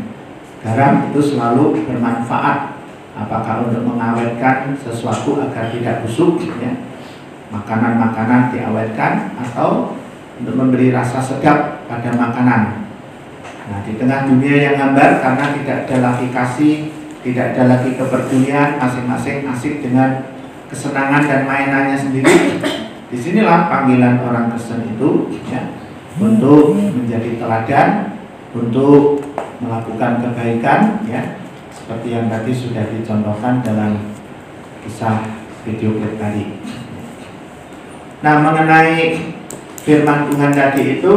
Garam 0.59 1.11
itu 1.11 1.21
selalu 1.23 1.87
bermanfaat, 1.87 2.83
apakah 3.15 3.71
untuk 3.71 3.87
mengawetkan 3.87 4.75
sesuatu 4.75 5.39
agar 5.39 5.71
tidak 5.71 6.03
busuk, 6.03 6.43
ya, 6.59 6.83
makanan-makanan 7.55 8.51
diawetkan, 8.51 9.39
atau 9.39 9.95
untuk 10.39 10.55
memberi 10.55 10.91
rasa 10.91 11.23
sedap 11.23 11.87
pada 11.87 12.11
makanan. 12.15 12.91
Nah, 13.69 13.79
di 13.85 14.01
tengah 14.01 14.27
dunia 14.27 14.57
yang 14.71 14.77
hambar 14.81 15.21
karena 15.21 15.45
tidak 15.55 15.77
ada 15.87 15.97
lagi 16.11 16.27
kasih, 16.33 16.75
tidak 17.23 17.55
ada 17.55 17.63
lagi 17.79 17.95
kepedulian, 17.95 18.81
masing-masing 18.81 19.45
asik 19.45 19.85
dengan 19.85 20.25
kesenangan 20.71 21.27
dan 21.29 21.45
mainannya 21.45 21.97
sendiri. 21.99 22.61
Di 23.09 23.17
sinilah 23.17 23.73
panggilan 23.73 24.21
orang 24.21 24.53
Kristen 24.53 24.85
itu 24.85 25.33
ya, 25.49 25.73
untuk 26.21 26.77
menjadi 26.77 27.41
teladan, 27.41 28.21
untuk 28.53 29.25
melakukan 29.59 30.23
kebaikan, 30.23 31.03
ya, 31.07 31.43
seperti 31.75 32.15
yang 32.15 32.27
tadi 32.31 32.53
sudah 32.55 32.85
dicontohkan 32.91 33.63
dalam 33.63 34.13
kisah 34.85 35.25
video 35.67 35.99
klip 35.99 36.15
tadi. 36.17 36.59
Nah, 38.19 38.43
mengenai 38.43 39.31
firman 39.83 40.27
Tuhan 40.31 40.53
tadi 40.55 40.99
itu 40.99 41.15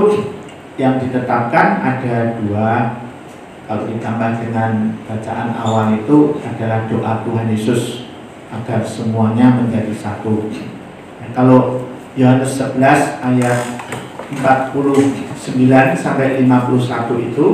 yang 0.78 1.02
ditetapkan 1.02 1.82
ada 1.82 2.38
dua. 2.42 3.02
Kalau 3.66 3.88
ditambah 3.88 4.32
dengan 4.44 5.00
bacaan 5.08 5.56
awal 5.56 5.96
itu 5.96 6.36
adalah 6.44 6.92
doa 6.92 7.24
Tuhan 7.24 7.48
Yesus 7.48 8.12
agar 8.52 8.84
semuanya 8.84 9.56
menjadi 9.56 9.96
satu. 9.96 10.52
Nah, 11.24 11.30
kalau 11.32 11.88
Yohanes 12.20 12.60
11 12.60 13.24
ayat 13.24 13.60
49 14.36 15.96
sampai 15.96 16.44
51 16.44 17.32
itu 17.32 17.46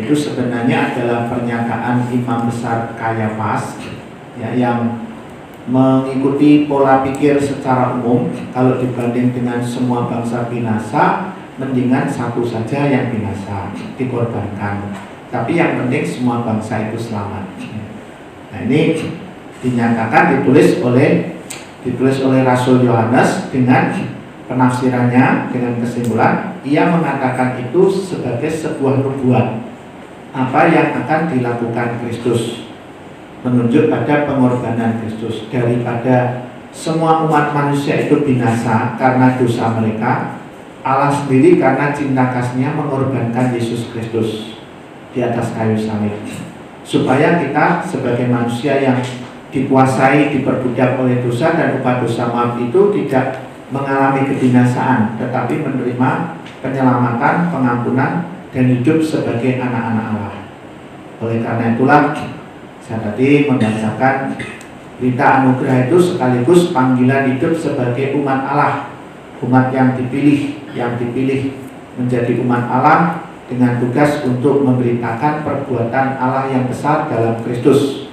itu 0.00 0.16
sebenarnya 0.16 0.92
adalah 0.92 1.28
pernyataan 1.28 2.08
imam 2.08 2.48
besar 2.48 2.96
Kayafas 2.96 3.76
ya, 4.40 4.56
yang 4.56 5.04
mengikuti 5.68 6.64
pola 6.64 7.04
pikir 7.04 7.36
secara 7.36 8.00
umum. 8.00 8.32
Kalau 8.50 8.80
dibanding 8.80 9.36
dengan 9.36 9.60
semua 9.60 10.08
bangsa 10.08 10.48
binasa 10.48 11.36
mendingan 11.60 12.08
satu 12.08 12.40
saja 12.42 12.88
yang 12.88 13.12
binasa 13.12 13.70
dikorbankan. 14.00 14.90
Tapi 15.30 15.54
yang 15.54 15.78
penting 15.84 16.02
semua 16.02 16.42
bangsa 16.42 16.90
itu 16.90 16.98
selamat. 16.98 17.46
Nah 18.50 18.60
ini 18.66 18.98
dinyatakan 19.60 20.40
ditulis 20.40 20.80
oleh 20.82 21.38
ditulis 21.84 22.18
oleh 22.24 22.42
Rasul 22.42 22.82
Yohanes 22.82 23.52
dengan 23.52 23.92
penafsirannya 24.50 25.52
dengan 25.54 25.78
kesimpulan 25.78 26.50
ia 26.66 26.92
mengatakan 26.92 27.56
itu 27.56 27.88
sebagai 27.88 28.50
sebuah 28.52 29.00
nubuat 29.00 29.59
apa 30.30 30.60
yang 30.70 30.94
akan 31.04 31.20
dilakukan 31.30 32.02
Kristus. 32.02 32.70
Menunjuk 33.40 33.88
pada 33.88 34.28
pengorbanan 34.28 35.00
Kristus. 35.00 35.48
Daripada 35.48 36.46
semua 36.70 37.26
umat 37.26 37.50
manusia 37.56 38.06
itu 38.06 38.22
binasa 38.22 38.94
karena 39.00 39.34
dosa 39.40 39.74
mereka 39.80 40.38
Allah 40.80 41.12
sendiri 41.12 41.60
karena 41.60 41.92
cinta 41.92 42.32
kasihnya 42.32 42.72
mengorbankan 42.72 43.52
Yesus 43.52 43.92
Kristus 43.92 44.56
di 45.12 45.20
atas 45.20 45.52
kayu 45.52 45.76
salib. 45.76 46.14
Supaya 46.86 47.36
kita 47.36 47.84
sebagai 47.84 48.30
manusia 48.32 48.80
yang 48.80 48.96
dikuasai 49.50 50.30
diperbudak 50.32 50.96
oleh 50.96 51.20
dosa 51.20 51.52
dan 51.58 51.82
upah 51.82 52.00
dosa 52.00 52.30
maaf 52.30 52.56
itu 52.56 52.94
tidak 52.96 53.50
mengalami 53.70 54.26
kebinasaan 54.30 55.18
tetapi 55.18 55.62
menerima 55.62 56.10
penyelamatan, 56.62 57.50
pengampunan 57.50 58.12
dan 58.50 58.64
hidup 58.70 58.98
sebagai 59.02 59.62
anak-anak 59.62 60.06
Allah. 60.14 60.36
Oleh 61.22 61.38
karena 61.42 61.76
itulah 61.76 62.16
saya 62.82 62.98
tadi 63.06 63.46
membacakan 63.46 64.34
berita 64.98 65.24
anugerah 65.42 65.86
itu 65.86 65.96
sekaligus 65.96 66.74
panggilan 66.74 67.36
hidup 67.36 67.54
sebagai 67.54 68.18
umat 68.18 68.40
Allah, 68.50 68.90
umat 69.44 69.70
yang 69.70 69.94
dipilih 69.94 70.66
yang 70.74 70.98
dipilih 70.98 71.54
menjadi 71.98 72.32
umat 72.42 72.66
Allah 72.66 72.98
dengan 73.50 73.82
tugas 73.82 74.22
untuk 74.22 74.62
memberitakan 74.62 75.42
perbuatan 75.42 76.06
Allah 76.22 76.46
yang 76.50 76.70
besar 76.70 77.10
dalam 77.10 77.42
Kristus 77.42 78.10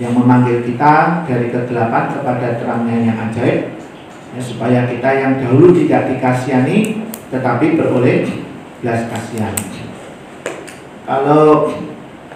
yang 0.00 0.16
memanggil 0.16 0.64
kita 0.64 1.24
dari 1.28 1.52
kegelapan 1.52 2.08
kepada 2.08 2.56
terangnya 2.56 2.96
yang 3.04 3.16
ajaib 3.28 3.76
ya, 4.32 4.40
supaya 4.40 4.88
kita 4.88 5.10
yang 5.12 5.32
dahulu 5.36 5.76
tidak 5.76 6.08
dikasihani 6.08 7.04
tetapi 7.28 7.76
beroleh 7.76 8.24
belas 8.80 9.08
kasihan 9.12 9.54
kalau 11.04 11.72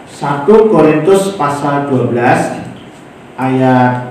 1 0.08 0.46
Korintus 0.46 1.34
pasal 1.34 1.90
12 1.90 2.14
ayat 3.34 4.08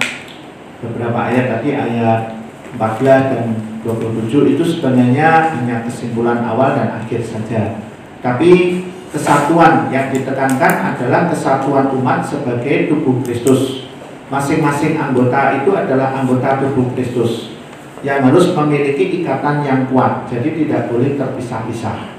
beberapa 0.83 1.19
ayat 1.31 1.45
tadi 1.57 1.69
ayat 1.73 2.35
14 2.75 3.31
dan 3.31 3.45
27 3.85 4.53
itu 4.57 4.63
sebenarnya 4.63 5.53
hanya 5.55 5.85
kesimpulan 5.87 6.43
awal 6.43 6.75
dan 6.75 6.99
akhir 6.99 7.23
saja 7.23 7.79
tapi 8.23 8.83
kesatuan 9.13 9.93
yang 9.93 10.09
ditekankan 10.09 10.95
adalah 10.95 11.29
kesatuan 11.29 11.93
umat 12.01 12.25
sebagai 12.25 12.89
tubuh 12.89 13.21
Kristus. 13.21 13.91
Masing-masing 14.31 14.97
anggota 14.97 15.61
itu 15.61 15.69
adalah 15.77 16.17
anggota 16.17 16.63
tubuh 16.65 16.89
Kristus 16.97 17.53
yang 18.01 18.25
harus 18.25 18.55
memiliki 18.55 19.21
ikatan 19.21 19.61
yang 19.61 19.85
kuat. 19.91 20.25
Jadi 20.31 20.65
tidak 20.65 20.89
boleh 20.89 21.13
terpisah-pisah. 21.19 22.12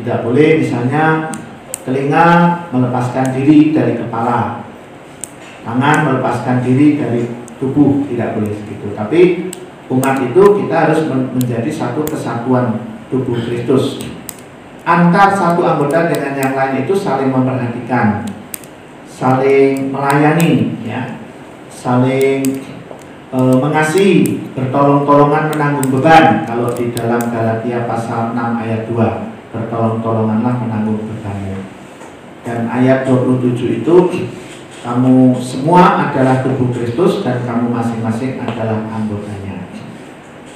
Tidak 0.00 0.18
boleh 0.24 0.64
misalnya 0.64 1.28
telinga 1.84 2.26
melepaskan 2.72 3.36
diri 3.36 3.76
dari 3.76 4.00
kepala, 4.00 4.64
tangan 5.64 5.98
melepaskan 6.08 6.64
diri 6.64 6.96
dari 6.96 7.28
tubuh, 7.60 8.08
tidak 8.08 8.40
boleh 8.40 8.52
begitu. 8.64 8.86
Tapi 8.96 9.20
umat 9.92 10.16
itu 10.24 10.42
kita 10.64 10.76
harus 10.88 11.00
menjadi 11.08 11.68
satu 11.68 12.08
kesatuan 12.08 12.80
tubuh 13.12 13.36
Kristus 13.36 14.00
antar 14.84 15.36
satu 15.36 15.62
anggota 15.62 16.08
dengan 16.08 16.32
yang 16.36 16.52
lain 16.56 16.74
itu 16.82 16.94
saling 16.96 17.30
memperhatikan, 17.30 18.24
saling 19.06 19.92
melayani, 19.92 20.74
ya, 20.82 21.20
saling 21.70 22.42
e, 23.30 23.38
mengasihi, 23.38 24.50
bertolong-tolongan 24.56 25.52
menanggung 25.52 25.88
beban. 25.94 26.48
Kalau 26.48 26.72
di 26.74 26.90
dalam 26.90 27.20
Galatia 27.30 27.86
pasal 27.86 28.34
6 28.34 28.62
ayat 28.66 28.82
2, 28.88 29.29
bertolong-tolonganlah 29.50 30.54
menanggung 30.62 31.02
bebanmu. 31.06 31.56
Dan 32.46 32.70
ayat 32.70 33.04
27 33.04 33.84
itu 33.84 33.94
kamu 34.80 35.36
semua 35.36 36.08
adalah 36.08 36.40
tubuh 36.40 36.72
Kristus 36.72 37.20
dan 37.20 37.44
kamu 37.44 37.68
masing-masing 37.68 38.40
adalah 38.40 38.88
anggotanya. 38.88 39.68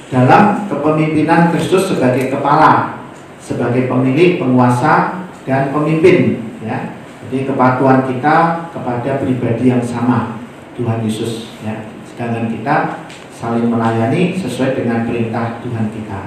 Dalam 0.09 0.65
kepemimpinan 0.65 1.53
Kristus 1.53 1.93
sebagai 1.93 2.33
kepala, 2.33 3.05
sebagai 3.37 3.85
pemilik, 3.85 4.41
penguasa, 4.41 5.27
dan 5.45 5.69
pemimpin. 5.69 6.41
Ya. 6.65 6.97
Jadi 7.25 7.45
kepatuhan 7.45 8.09
kita 8.09 8.69
kepada 8.73 9.21
pribadi 9.21 9.69
yang 9.69 9.85
sama, 9.85 10.41
Tuhan 10.73 11.05
Yesus. 11.05 11.53
Ya. 11.61 11.85
Sedangkan 12.09 12.49
kita 12.49 13.05
saling 13.29 13.69
melayani 13.69 14.33
sesuai 14.33 14.73
dengan 14.73 15.05
perintah 15.05 15.61
Tuhan 15.61 15.85
kita. 15.93 16.21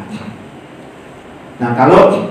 Nah 1.59 1.75
kalau 1.75 2.31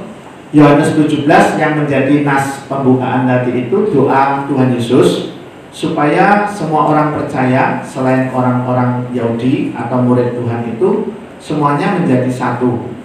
Yohanes 0.56 0.96
17 0.96 1.28
yang 1.60 1.74
menjadi 1.84 2.24
nas 2.24 2.64
pembukaan 2.72 3.28
tadi 3.28 3.68
itu 3.68 3.92
doa 3.92 4.48
Tuhan 4.48 4.72
Yesus 4.72 5.36
supaya 5.76 6.48
semua 6.48 6.88
orang 6.88 7.14
percaya 7.14 7.84
selain 7.84 8.32
orang-orang 8.32 9.12
Yahudi 9.12 9.76
atau 9.76 10.02
murid 10.02 10.40
Tuhan 10.40 10.74
itu 10.74 11.12
semuanya 11.38 12.00
menjadi 12.00 12.32
satu 12.32 12.98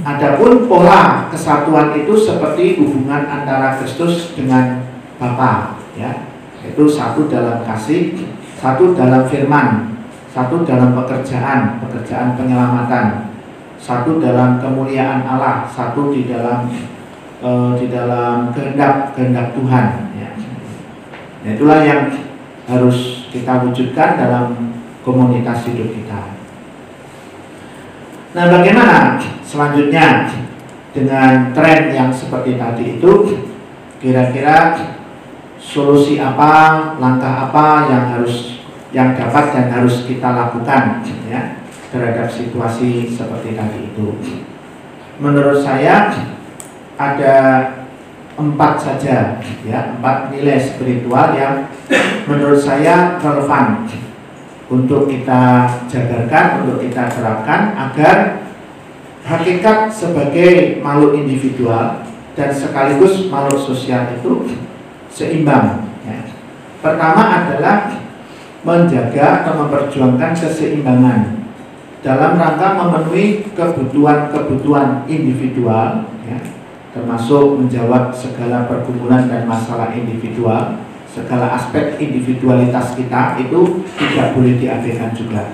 Adapun 0.00 0.64
pola 0.64 1.28
kesatuan 1.28 1.92
itu 1.92 2.16
seperti 2.16 2.80
hubungan 2.80 3.28
antara 3.28 3.76
Kristus 3.76 4.32
dengan 4.32 4.80
Bapa, 5.20 5.76
ya. 5.92 6.24
Itu 6.64 6.88
satu 6.88 7.28
dalam 7.28 7.60
kasih, 7.68 8.16
satu 8.56 8.96
dalam 8.96 9.28
firman, 9.28 9.92
satu 10.32 10.64
dalam 10.64 10.96
pekerjaan, 10.96 11.84
pekerjaan 11.84 12.32
penyelamatan, 12.32 13.29
satu 13.80 14.20
dalam 14.20 14.60
kemuliaan 14.60 15.24
Allah, 15.24 15.64
satu 15.64 16.12
di 16.12 16.28
dalam 16.28 16.68
e, 17.40 17.50
di 17.80 17.88
dalam 17.88 18.52
kehendak 18.52 19.16
kehendak 19.16 19.56
Tuhan, 19.56 19.86
ya. 20.20 20.30
Nah, 21.40 21.50
itulah 21.56 21.80
yang 21.80 22.12
harus 22.68 23.26
kita 23.32 23.64
wujudkan 23.64 24.20
dalam 24.20 24.76
komunitas 25.00 25.64
hidup 25.64 25.96
kita. 25.96 26.36
Nah, 28.36 28.44
bagaimana 28.52 29.16
selanjutnya 29.42 30.28
dengan 30.92 31.56
tren 31.56 31.90
yang 31.90 32.12
seperti 32.12 32.60
tadi 32.60 33.00
itu? 33.00 33.12
Kira-kira 34.00 34.80
solusi 35.60 36.16
apa, 36.20 36.96
langkah 36.96 37.48
apa 37.48 37.88
yang 37.88 38.04
harus 38.16 38.60
yang 38.90 39.14
dapat 39.14 39.54
dan 39.54 39.66
harus 39.70 40.02
kita 40.06 40.34
lakukan 40.34 41.06
ya 41.30 41.62
terhadap 41.90 42.30
situasi 42.30 43.10
seperti 43.10 43.58
tadi 43.58 43.90
itu? 43.90 44.14
Menurut 45.20 45.60
saya 45.60 46.14
ada 46.96 47.36
empat 48.40 48.80
saja 48.80 49.36
ya 49.68 49.78
empat 49.98 50.32
nilai 50.32 50.56
spiritual 50.56 51.36
yang 51.36 51.68
menurut 52.24 52.56
saya 52.56 53.20
relevan 53.20 53.84
untuk 54.70 55.10
kita 55.10 55.66
jabarkan, 55.90 56.64
untuk 56.64 56.78
kita 56.80 57.10
terapkan 57.10 57.74
agar 57.74 58.46
hakikat 59.26 59.90
sebagai 59.90 60.78
makhluk 60.80 61.18
individual 61.18 62.06
dan 62.38 62.48
sekaligus 62.54 63.26
makhluk 63.28 63.58
sosial 63.58 64.14
itu 64.14 64.54
seimbang. 65.10 65.90
Ya. 66.06 66.22
Pertama 66.80 67.42
adalah 67.42 67.98
menjaga 68.62 69.42
atau 69.42 69.66
memperjuangkan 69.66 70.32
keseimbangan 70.38 71.49
dalam 72.00 72.40
rangka 72.40 72.68
memenuhi 72.80 73.44
kebutuhan-kebutuhan 73.52 75.04
individual, 75.04 76.08
ya, 76.24 76.38
termasuk 76.96 77.60
menjawab 77.60 78.10
segala 78.16 78.64
pergumulan 78.64 79.28
dan 79.28 79.44
masalah 79.44 79.92
individual 79.92 80.80
segala 81.10 81.58
aspek 81.58 81.98
individualitas 81.98 82.94
kita 82.94 83.34
itu 83.42 83.82
tidak 83.98 84.32
boleh 84.32 84.54
diabaikan 84.62 85.10
juga. 85.10 85.52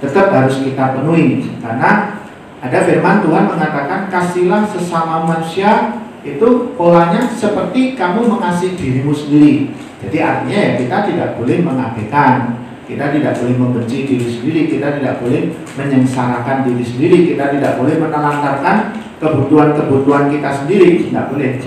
Tetap 0.00 0.32
harus 0.32 0.64
kita 0.64 0.96
penuhi 0.96 1.44
karena 1.60 2.22
ada 2.58 2.78
firman 2.82 3.22
Tuhan 3.22 3.44
mengatakan 3.46 4.10
kasihlah 4.10 4.66
sesama 4.66 5.28
manusia 5.28 6.02
itu 6.26 6.74
polanya 6.74 7.30
seperti 7.30 7.94
kamu 7.94 8.26
mengasihi 8.26 8.74
dirimu 8.74 9.14
sendiri. 9.14 9.70
Jadi 10.02 10.18
artinya 10.18 10.58
ya 10.58 10.72
kita 10.78 10.96
tidak 11.06 11.28
boleh 11.38 11.58
mengabaikan 11.62 12.66
kita 12.88 13.12
tidak 13.12 13.36
boleh 13.36 13.54
membenci 13.60 14.08
diri 14.08 14.26
sendiri 14.32 14.60
kita 14.72 14.96
tidak 14.96 15.20
boleh 15.20 15.52
menyengsarakan 15.76 16.64
diri 16.64 16.84
sendiri 16.84 17.18
kita 17.28 17.44
tidak 17.52 17.76
boleh 17.76 18.00
menelantarkan 18.00 18.96
kebutuhan-kebutuhan 19.18 20.30
kita 20.30 20.50
sendiri 20.64 21.10
tidak 21.10 21.24
boleh. 21.30 21.58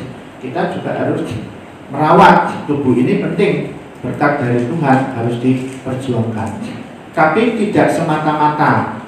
Kita 0.42 0.62
juga 0.74 0.92
harus 0.98 1.22
merawat 1.92 2.66
tubuh 2.66 2.98
ini 2.98 3.22
penting 3.22 3.78
berkat 4.02 4.42
dari 4.42 4.66
Tuhan 4.66 4.98
harus 5.14 5.36
diperjuangkan. 5.44 6.50
Tapi 7.12 7.42
tidak 7.60 7.88
semata-mata 7.92 9.04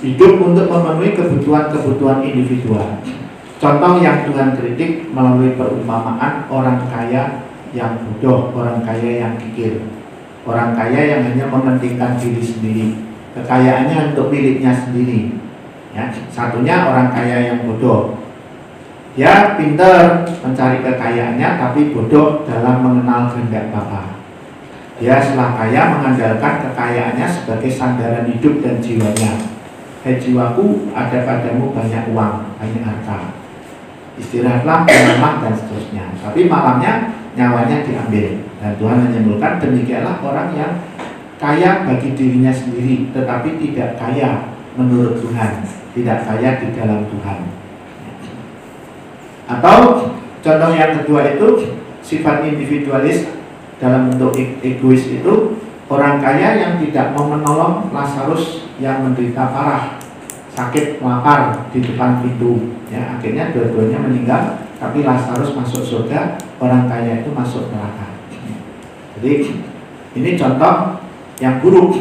hidup 0.00 0.38
untuk 0.40 0.70
memenuhi 0.70 1.18
kebutuhan-kebutuhan 1.18 2.22
individual. 2.24 3.02
Contoh 3.56 3.98
yang 3.98 4.24
Tuhan 4.24 4.54
kritik 4.54 5.10
melalui 5.10 5.58
perumpamaan 5.58 6.46
orang 6.48 6.86
kaya 6.88 7.44
yang 7.74 7.98
bodoh, 7.98 8.54
orang 8.54 8.84
kaya 8.86 9.26
yang 9.26 9.34
kikir 9.36 9.95
orang 10.46 10.78
kaya 10.78 11.00
yang 11.18 11.20
hanya 11.26 11.50
mementingkan 11.50 12.16
diri 12.16 12.40
sendiri 12.40 12.86
kekayaannya 13.34 14.14
untuk 14.14 14.30
miliknya 14.30 14.72
sendiri 14.72 15.36
ya 15.92 16.08
satunya 16.30 16.86
orang 16.86 17.10
kaya 17.10 17.52
yang 17.52 17.66
bodoh 17.66 18.16
dia 19.16 19.56
pintar 19.56 20.28
mencari 20.44 20.84
kekayaannya 20.84 21.56
tapi 21.56 21.96
bodoh 21.96 22.44
dalam 22.44 22.84
mengenal 22.84 23.32
kehendak 23.32 23.72
Bapa. 23.72 24.20
Dia 25.00 25.16
setelah 25.16 25.56
kaya 25.56 25.96
mengandalkan 25.96 26.68
kekayaannya 26.68 27.24
sebagai 27.24 27.72
sandaran 27.72 28.28
hidup 28.28 28.60
dan 28.60 28.76
jiwanya. 28.76 29.40
Hei 30.04 30.20
jiwaku, 30.20 30.92
ada 30.92 31.24
padamu 31.24 31.72
banyak 31.72 32.12
uang, 32.12 32.60
banyak 32.60 32.84
harta. 32.84 33.32
Istirahatlah, 34.20 34.84
tenanglah 34.84 35.34
dan 35.40 35.52
seterusnya. 35.56 36.04
Tapi 36.20 36.44
malamnya 36.44 37.16
nyawanya 37.32 37.88
diambil. 37.88 38.45
Dan 38.60 38.72
Tuhan 38.80 39.08
menyebutkan 39.10 39.60
demikianlah 39.60 40.20
orang 40.24 40.56
yang 40.56 40.72
kaya 41.36 41.84
bagi 41.84 42.16
dirinya 42.16 42.48
sendiri, 42.48 43.12
tetapi 43.12 43.60
tidak 43.60 44.00
kaya 44.00 44.56
menurut 44.76 45.20
Tuhan, 45.20 45.64
tidak 45.92 46.24
kaya 46.24 46.50
di 46.60 46.68
dalam 46.72 47.04
Tuhan. 47.08 47.38
Atau 49.46 49.78
contoh 50.40 50.70
yang 50.72 50.92
kedua 51.02 51.36
itu 51.36 51.76
sifat 52.00 52.46
individualis 52.48 53.28
dalam 53.76 54.08
bentuk 54.08 54.32
e-, 54.40 54.56
egois 54.64 55.04
itu 55.10 55.60
orang 55.86 56.18
kaya 56.18 56.58
yang 56.58 56.72
tidak 56.82 57.12
mau 57.14 57.28
menolong 57.30 57.92
Lazarus 57.92 58.66
yang 58.80 59.04
menderita 59.04 59.52
parah 59.52 60.00
sakit 60.56 61.04
lapar 61.04 61.68
di 61.68 61.84
depan 61.84 62.24
pintu 62.24 62.72
ya 62.88 63.20
akhirnya 63.20 63.52
dua-duanya 63.52 64.00
meninggal 64.00 64.64
tapi 64.80 65.04
Lazarus 65.04 65.52
masuk 65.52 65.84
surga 65.84 66.40
orang 66.56 66.88
kaya 66.88 67.20
itu 67.20 67.28
masuk 67.28 67.68
neraka 67.68 68.15
Jadi 69.16 69.32
ini 70.16 70.30
contoh 70.36 71.00
yang 71.40 71.60
buruk 71.60 71.96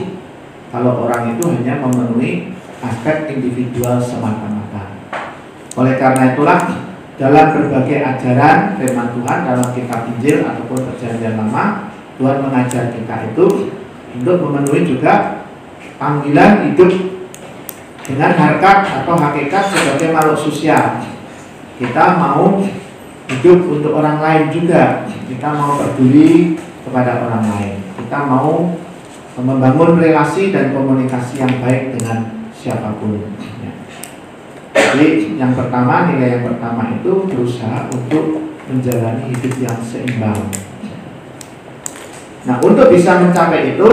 kalau 0.71 1.07
orang 1.07 1.35
itu 1.35 1.43
hanya 1.51 1.79
memenuhi 1.79 2.51
aspek 2.83 3.31
individual 3.31 3.99
semata-mata. 4.03 4.99
Oleh 5.75 5.95
karena 5.95 6.35
itulah 6.35 6.59
dalam 7.15 7.45
berbagai 7.55 8.03
ajaran 8.03 8.75
firman 8.75 9.15
Tuhan 9.15 9.37
dalam 9.47 9.67
kitab 9.71 10.11
Injil 10.11 10.43
ataupun 10.43 10.79
perjanjian 10.91 11.39
lama 11.39 11.95
Tuhan 12.19 12.37
mengajar 12.43 12.91
kita 12.91 13.31
itu 13.31 13.71
untuk 14.19 14.37
memenuhi 14.43 14.87
juga 14.87 15.43
panggilan 15.95 16.71
hidup 16.71 16.91
dengan 18.03 18.31
harkat 18.35 18.77
atau 19.03 19.15
hakikat 19.15 19.63
sebagai 19.71 20.11
makhluk 20.11 20.39
sosial. 20.39 21.03
Kita 21.75 22.19
mau 22.19 22.63
hidup 23.27 23.59
untuk 23.67 23.91
orang 23.99 24.23
lain 24.23 24.45
juga. 24.53 25.07
Kita 25.27 25.47
mau 25.57 25.75
peduli 25.75 26.55
kepada 26.85 27.25
orang 27.25 27.43
lain. 27.49 27.75
Kita 27.97 28.29
mau 28.29 28.77
membangun 29.35 29.99
relasi 29.99 30.53
dan 30.55 30.71
komunikasi 30.71 31.43
yang 31.43 31.53
baik 31.59 31.97
dengan 31.97 32.47
siapa 32.55 32.95
pun. 33.01 33.19
Ya. 33.59 33.71
Jadi 34.95 35.35
yang 35.35 35.51
pertama 35.57 36.07
nilai 36.07 36.39
yang 36.39 36.45
pertama 36.47 36.95
itu 36.95 37.27
berusaha 37.27 37.91
untuk 37.91 38.55
menjalani 38.71 39.33
hidup 39.35 39.53
yang 39.59 39.77
seimbang. 39.83 40.39
Nah 42.45 42.61
untuk 42.61 42.93
bisa 42.93 43.19
mencapai 43.25 43.75
itu 43.75 43.89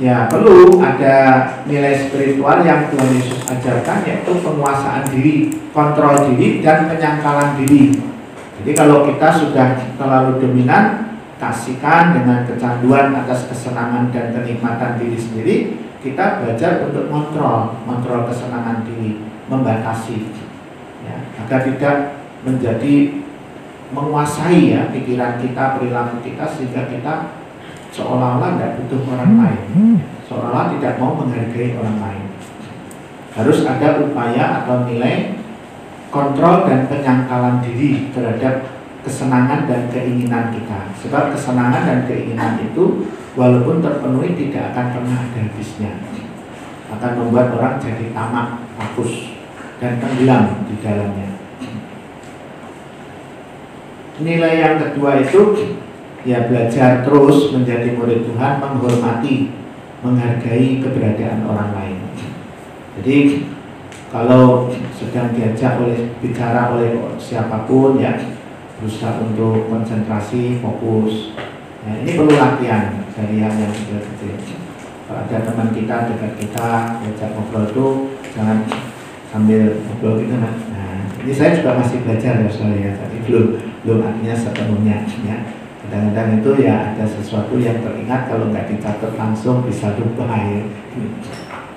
ya 0.00 0.24
perlu 0.32 0.80
ada 0.80 1.44
nilai 1.68 1.92
spiritual 2.08 2.64
yang 2.64 2.88
Tuhan 2.88 3.10
Yesus 3.12 3.44
ajarkan 3.44 4.08
yaitu 4.08 4.32
penguasaan 4.40 5.04
diri, 5.12 5.52
kontrol 5.76 6.32
diri 6.32 6.64
dan 6.64 6.88
penyangkalan 6.88 7.60
diri. 7.60 8.00
Jadi 8.60 8.70
kalau 8.72 9.04
kita 9.04 9.28
sudah 9.28 9.76
terlalu 10.00 10.40
dominan, 10.40 11.09
kasihkan 11.40 12.20
dengan 12.20 12.44
kecanduan 12.44 13.16
atas 13.16 13.48
kesenangan 13.48 14.12
dan 14.12 14.36
kenikmatan 14.36 15.00
diri 15.00 15.16
sendiri, 15.16 15.56
kita 16.04 16.44
belajar 16.44 16.84
untuk 16.84 17.08
kontrol, 17.08 17.80
kontrol 17.88 18.28
kesenangan 18.28 18.84
diri, 18.84 19.24
membatasi, 19.48 20.28
ya, 21.00 21.16
agar 21.40 21.64
tidak 21.64 21.96
menjadi 22.44 23.24
menguasai 23.90 24.76
ya 24.76 24.92
pikiran 24.92 25.40
kita, 25.40 25.80
perilaku 25.80 26.22
kita 26.22 26.44
sehingga 26.46 26.86
kita 26.92 27.14
seolah-olah 27.90 28.54
tidak 28.54 28.72
butuh 28.78 29.00
orang 29.16 29.32
lain, 29.40 29.64
seolah-olah 30.28 30.76
tidak 30.76 31.00
mau 31.00 31.16
menghargai 31.18 31.74
orang 31.74 31.98
lain. 31.98 32.24
Harus 33.34 33.64
ada 33.64 33.98
upaya 34.04 34.62
atau 34.62 34.86
nilai 34.86 35.40
kontrol 36.12 36.66
dan 36.68 36.86
penyangkalan 36.86 37.62
diri 37.64 38.10
terhadap 38.10 38.79
kesenangan 39.02 39.68
dan 39.68 39.88
keinginan 39.88 40.52
kita. 40.52 40.92
Sebab 41.04 41.32
kesenangan 41.36 41.82
dan 41.86 42.00
keinginan 42.04 42.60
itu 42.60 43.08
walaupun 43.34 43.80
terpenuhi 43.80 44.36
tidak 44.36 44.72
akan 44.72 44.86
pernah 44.96 45.18
ada 45.24 45.40
habisnya. 45.40 45.92
Akan 46.90 47.12
membuat 47.16 47.54
orang 47.54 47.78
jadi 47.78 48.10
tamak, 48.10 48.66
fokus 48.76 49.38
dan 49.78 50.02
tenggelam 50.02 50.66
di 50.66 50.74
dalamnya. 50.82 51.28
Nilai 54.20 54.54
yang 54.60 54.76
kedua 54.76 55.24
itu 55.24 55.40
ya 56.28 56.44
belajar 56.44 57.00
terus 57.00 57.56
menjadi 57.56 57.96
murid 57.96 58.28
Tuhan, 58.28 58.60
menghormati, 58.60 59.56
menghargai 60.04 60.84
keberadaan 60.84 61.48
orang 61.48 61.72
lain. 61.72 61.98
Jadi 63.00 63.48
kalau 64.12 64.68
sedang 64.92 65.32
diajak 65.32 65.80
oleh 65.80 66.12
bicara 66.20 66.76
oleh 66.76 67.16
siapa 67.16 67.64
pun 67.64 67.96
ya 67.96 68.18
berusaha 68.80 69.20
untuk 69.20 69.68
konsentrasi 69.68 70.58
fokus. 70.64 71.36
Ya, 71.84 72.00
ini 72.00 72.16
perlu 72.16 72.34
latihan 72.34 73.04
dari 73.12 73.40
yang 73.40 73.54
yang 73.56 73.72
kecil-kecil 73.72 74.40
kalau 75.10 75.26
ada 75.26 75.42
teman 75.42 75.74
kita 75.74 76.06
dekat 76.06 76.32
kita 76.38 76.68
diajak 77.02 77.34
ngobrol 77.34 77.66
itu 77.66 77.86
jangan 78.30 78.62
sambil 79.26 79.82
ngobrol 79.82 80.22
gitu 80.22 80.38
nah, 80.38 80.54
nah 80.70 81.02
ini 81.26 81.34
saya 81.34 81.58
juga 81.58 81.82
masih 81.82 82.06
belajar 82.06 82.38
ya 82.38 82.46
soalnya 82.46 82.78
ya 82.78 82.92
tapi 82.94 83.18
belum 83.26 83.58
belum 83.82 83.98
artinya 84.06 84.36
sepenuhnya 84.38 85.02
ya. 85.26 85.38
Kadang-kadang 85.80 86.38
itu 86.38 86.50
ya 86.62 86.94
ada 86.94 87.02
sesuatu 87.02 87.58
yang 87.58 87.82
teringat 87.82 88.30
kalau 88.30 88.54
nggak 88.54 88.70
dicatat 88.70 89.10
langsung 89.18 89.66
bisa 89.66 89.98
lupa 89.98 90.30
ya. 90.30 90.62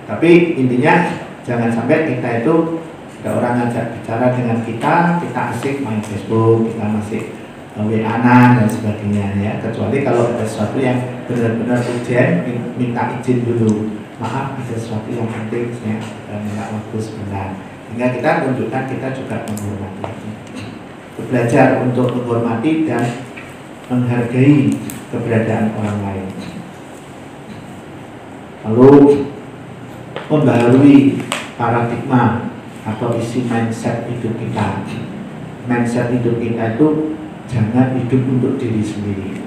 Tapi 0.06 0.54
intinya 0.54 0.94
jangan 1.42 1.74
sampai 1.74 2.14
kita 2.14 2.46
itu 2.46 2.84
ada 3.24 3.40
orang 3.40 3.56
ngajak 3.56 3.96
bicara 3.96 4.36
dengan 4.36 4.60
kita 4.68 5.24
kita 5.24 5.42
asik 5.56 5.80
main 5.80 6.04
Facebook 6.04 6.68
kita 6.68 6.92
masih 6.92 7.24
wa 7.80 7.88
dan 8.60 8.68
sebagainya 8.68 9.26
ya. 9.40 9.52
Kecuali 9.64 10.04
kalau 10.04 10.36
ada 10.36 10.44
sesuatu 10.44 10.76
yang 10.76 11.00
benar-benar 11.26 11.80
urgent 11.80 12.44
minta 12.76 13.16
izin 13.16 13.48
dulu. 13.48 13.96
Maaf 14.20 14.60
ada 14.60 14.76
sesuatu 14.76 15.08
yang 15.08 15.32
penting 15.32 15.72
saya 15.72 16.04
minta 16.36 16.68
waktu 16.68 16.98
sebentar. 17.00 17.56
Sehingga 17.88 18.12
kita 18.12 18.30
tunjukkan 18.44 18.84
kita 18.92 19.08
juga 19.16 19.36
menghormati. 19.48 20.12
Belajar 21.32 21.80
untuk 21.80 22.12
menghormati 22.12 22.72
dan 22.84 23.08
menghargai 23.88 24.76
keberadaan 25.16 25.72
orang 25.80 25.98
lain. 26.04 26.28
Lalu 28.68 28.92
membaharui 30.28 31.24
paradigma 31.56 32.53
atau 32.84 33.16
isi 33.16 33.48
mindset 33.48 34.08
hidup 34.12 34.36
kita. 34.36 34.84
Mindset 35.68 36.12
hidup 36.12 36.40
kita 36.40 36.76
itu 36.76 37.16
jangan 37.48 37.96
hidup 37.96 38.22
untuk 38.28 38.60
diri 38.60 38.84
sendiri. 38.84 39.40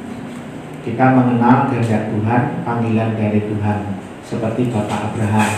Kita 0.86 1.12
mengenal 1.12 1.68
kehendak 1.68 2.14
Tuhan, 2.14 2.42
panggilan 2.62 3.18
dari 3.18 3.42
Tuhan, 3.44 3.78
seperti 4.22 4.70
Bapak 4.70 5.12
Abraham 5.12 5.50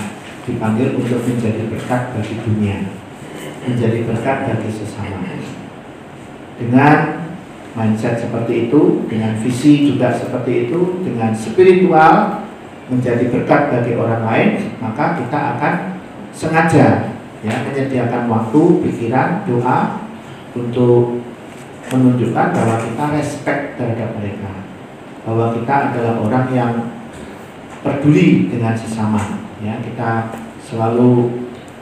dipanggil 0.49 0.97
untuk 0.97 1.21
menjadi 1.29 1.69
berkat 1.69 2.17
bagi 2.17 2.35
dunia, 2.41 2.89
menjadi 3.69 4.09
berkat 4.09 4.37
bagi 4.49 4.71
sesama. 4.73 5.21
Dengan 6.57 7.29
mindset 7.77 8.19
seperti 8.19 8.67
itu, 8.67 9.05
dengan 9.07 9.37
visi 9.45 9.93
juga 9.93 10.17
seperti 10.17 10.67
itu, 10.67 11.05
dengan 11.05 11.37
spiritual 11.37 12.49
menjadi 12.89 13.29
berkat 13.29 13.69
bagi 13.69 13.93
orang 13.95 14.25
lain, 14.25 14.51
maka 14.81 15.21
kita 15.21 15.39
akan 15.55 15.75
sengaja 16.33 17.18
ya 17.45 17.55
menyediakan 17.67 18.27
waktu, 18.27 18.63
pikiran, 18.83 19.47
doa 19.47 20.09
untuk 20.59 21.23
menunjukkan 21.89 22.47
bahwa 22.53 22.77
kita 22.83 23.05
respect 23.15 23.63
terhadap 23.79 24.11
mereka, 24.19 24.53
bahwa 25.25 25.55
kita 25.55 25.75
adalah 25.93 26.15
orang 26.21 26.47
yang 26.53 26.73
peduli 27.81 28.51
dengan 28.51 28.75
sesama, 28.75 29.41
ya 29.63 29.79
kita 29.81 30.35
selalu 30.61 31.33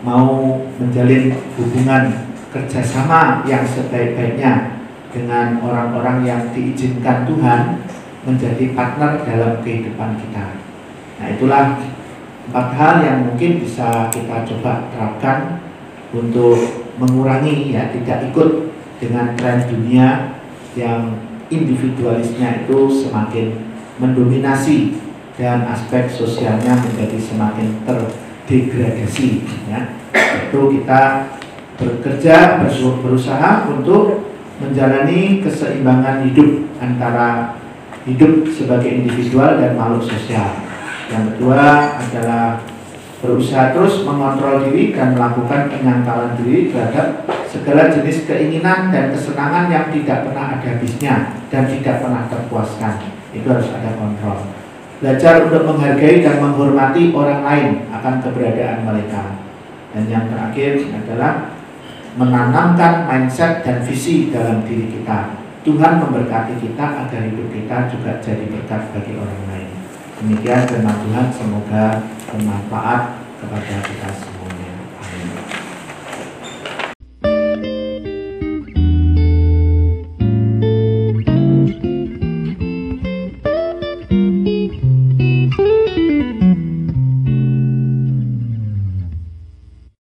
mau 0.05 0.63
menjalin 0.79 1.35
hubungan 1.57 2.31
kerjasama 2.53 3.43
yang 3.49 3.65
sebaik-baiknya 3.67 4.79
dengan 5.11 5.59
orang-orang 5.65 6.23
yang 6.23 6.43
diizinkan 6.53 7.25
Tuhan 7.25 7.81
menjadi 8.29 8.77
partner 8.77 9.25
dalam 9.25 9.53
kehidupan 9.65 10.21
kita. 10.21 10.47
Nah 11.17 11.27
itulah 11.33 11.81
empat 12.47 12.69
hal 12.79 12.95
yang 13.03 13.19
mungkin 13.27 13.59
bisa 13.59 14.07
kita 14.15 14.47
coba 14.47 14.87
terapkan 14.95 15.59
untuk 16.15 16.87
mengurangi 16.97 17.75
ya 17.75 17.91
tidak 17.91 18.31
ikut 18.31 18.71
dengan 19.03 19.35
tren 19.35 19.67
dunia 19.67 20.39
yang 20.79 21.19
individualisnya 21.51 22.65
itu 22.65 22.89
semakin 22.89 23.67
mendominasi 23.99 24.97
dan 25.37 25.67
aspek 25.69 26.09
sosialnya 26.09 26.79
menjadi 26.81 27.19
semakin 27.21 27.83
terdegradasi 27.85 29.45
ya. 29.69 29.81
Itu 30.49 30.73
kita 30.73 31.29
bekerja 31.77 32.65
berusaha 33.05 33.69
untuk 33.69 34.33
menjalani 34.57 35.45
keseimbangan 35.45 36.25
hidup 36.25 36.65
antara 36.81 37.61
hidup 38.09 38.49
sebagai 38.49 39.05
individual 39.05 39.61
dan 39.61 39.77
makhluk 39.77 40.09
sosial 40.09 40.66
yang 41.13 41.25
kedua 41.35 41.95
adalah 42.03 42.61
berusaha 43.23 43.73
terus 43.73 44.05
mengontrol 44.05 44.67
diri 44.69 44.93
dan 44.93 45.17
melakukan 45.17 45.73
penyangkalan 45.73 46.37
diri 46.39 46.69
terhadap 46.71 47.25
segala 47.49 47.89
jenis 47.89 48.29
keinginan 48.29 48.93
dan 48.93 49.11
kesenangan 49.11 49.73
yang 49.73 49.89
tidak 49.89 50.29
pernah 50.29 50.59
ada 50.59 50.67
habisnya 50.67 51.15
dan 51.49 51.63
tidak 51.71 52.05
pernah 52.05 52.29
terpuaskan. 52.29 52.95
Itu 53.33 53.47
harus 53.49 53.73
ada 53.73 53.97
kontrol. 53.97 54.53
Belajar 55.01 55.45
untuk 55.45 55.63
menghargai 55.69 56.25
dan 56.25 56.41
menghormati 56.41 57.13
orang 57.13 57.43
lain 57.45 57.71
akan 57.93 58.15
keberadaan 58.25 58.85
mereka. 58.85 59.45
Dan 59.93 60.09
yang 60.09 60.25
terakhir 60.29 60.89
adalah 60.93 61.57
menanamkan 62.17 63.05
mindset 63.05 63.61
dan 63.65 63.85
visi 63.85 64.33
dalam 64.33 64.65
diri 64.65 64.89
kita. 64.93 65.37
Tuhan 65.65 66.01
memberkati 66.01 66.63
kita 66.63 66.87
agar 67.05 67.21
hidup 67.27 67.49
kita 67.53 67.91
juga 67.93 68.23
jadi 68.25 68.45
berkat 68.49 68.83
bagi 68.93 69.13
orang 69.19 69.43
lain. 69.51 69.56
Demikian 70.17 70.65
firman 70.65 70.97
Tuhan, 71.05 71.29
semoga 71.29 72.01
bermanfaat 72.33 73.01
kepada 73.37 73.77
kita 73.85 74.09
semua. 74.17 74.36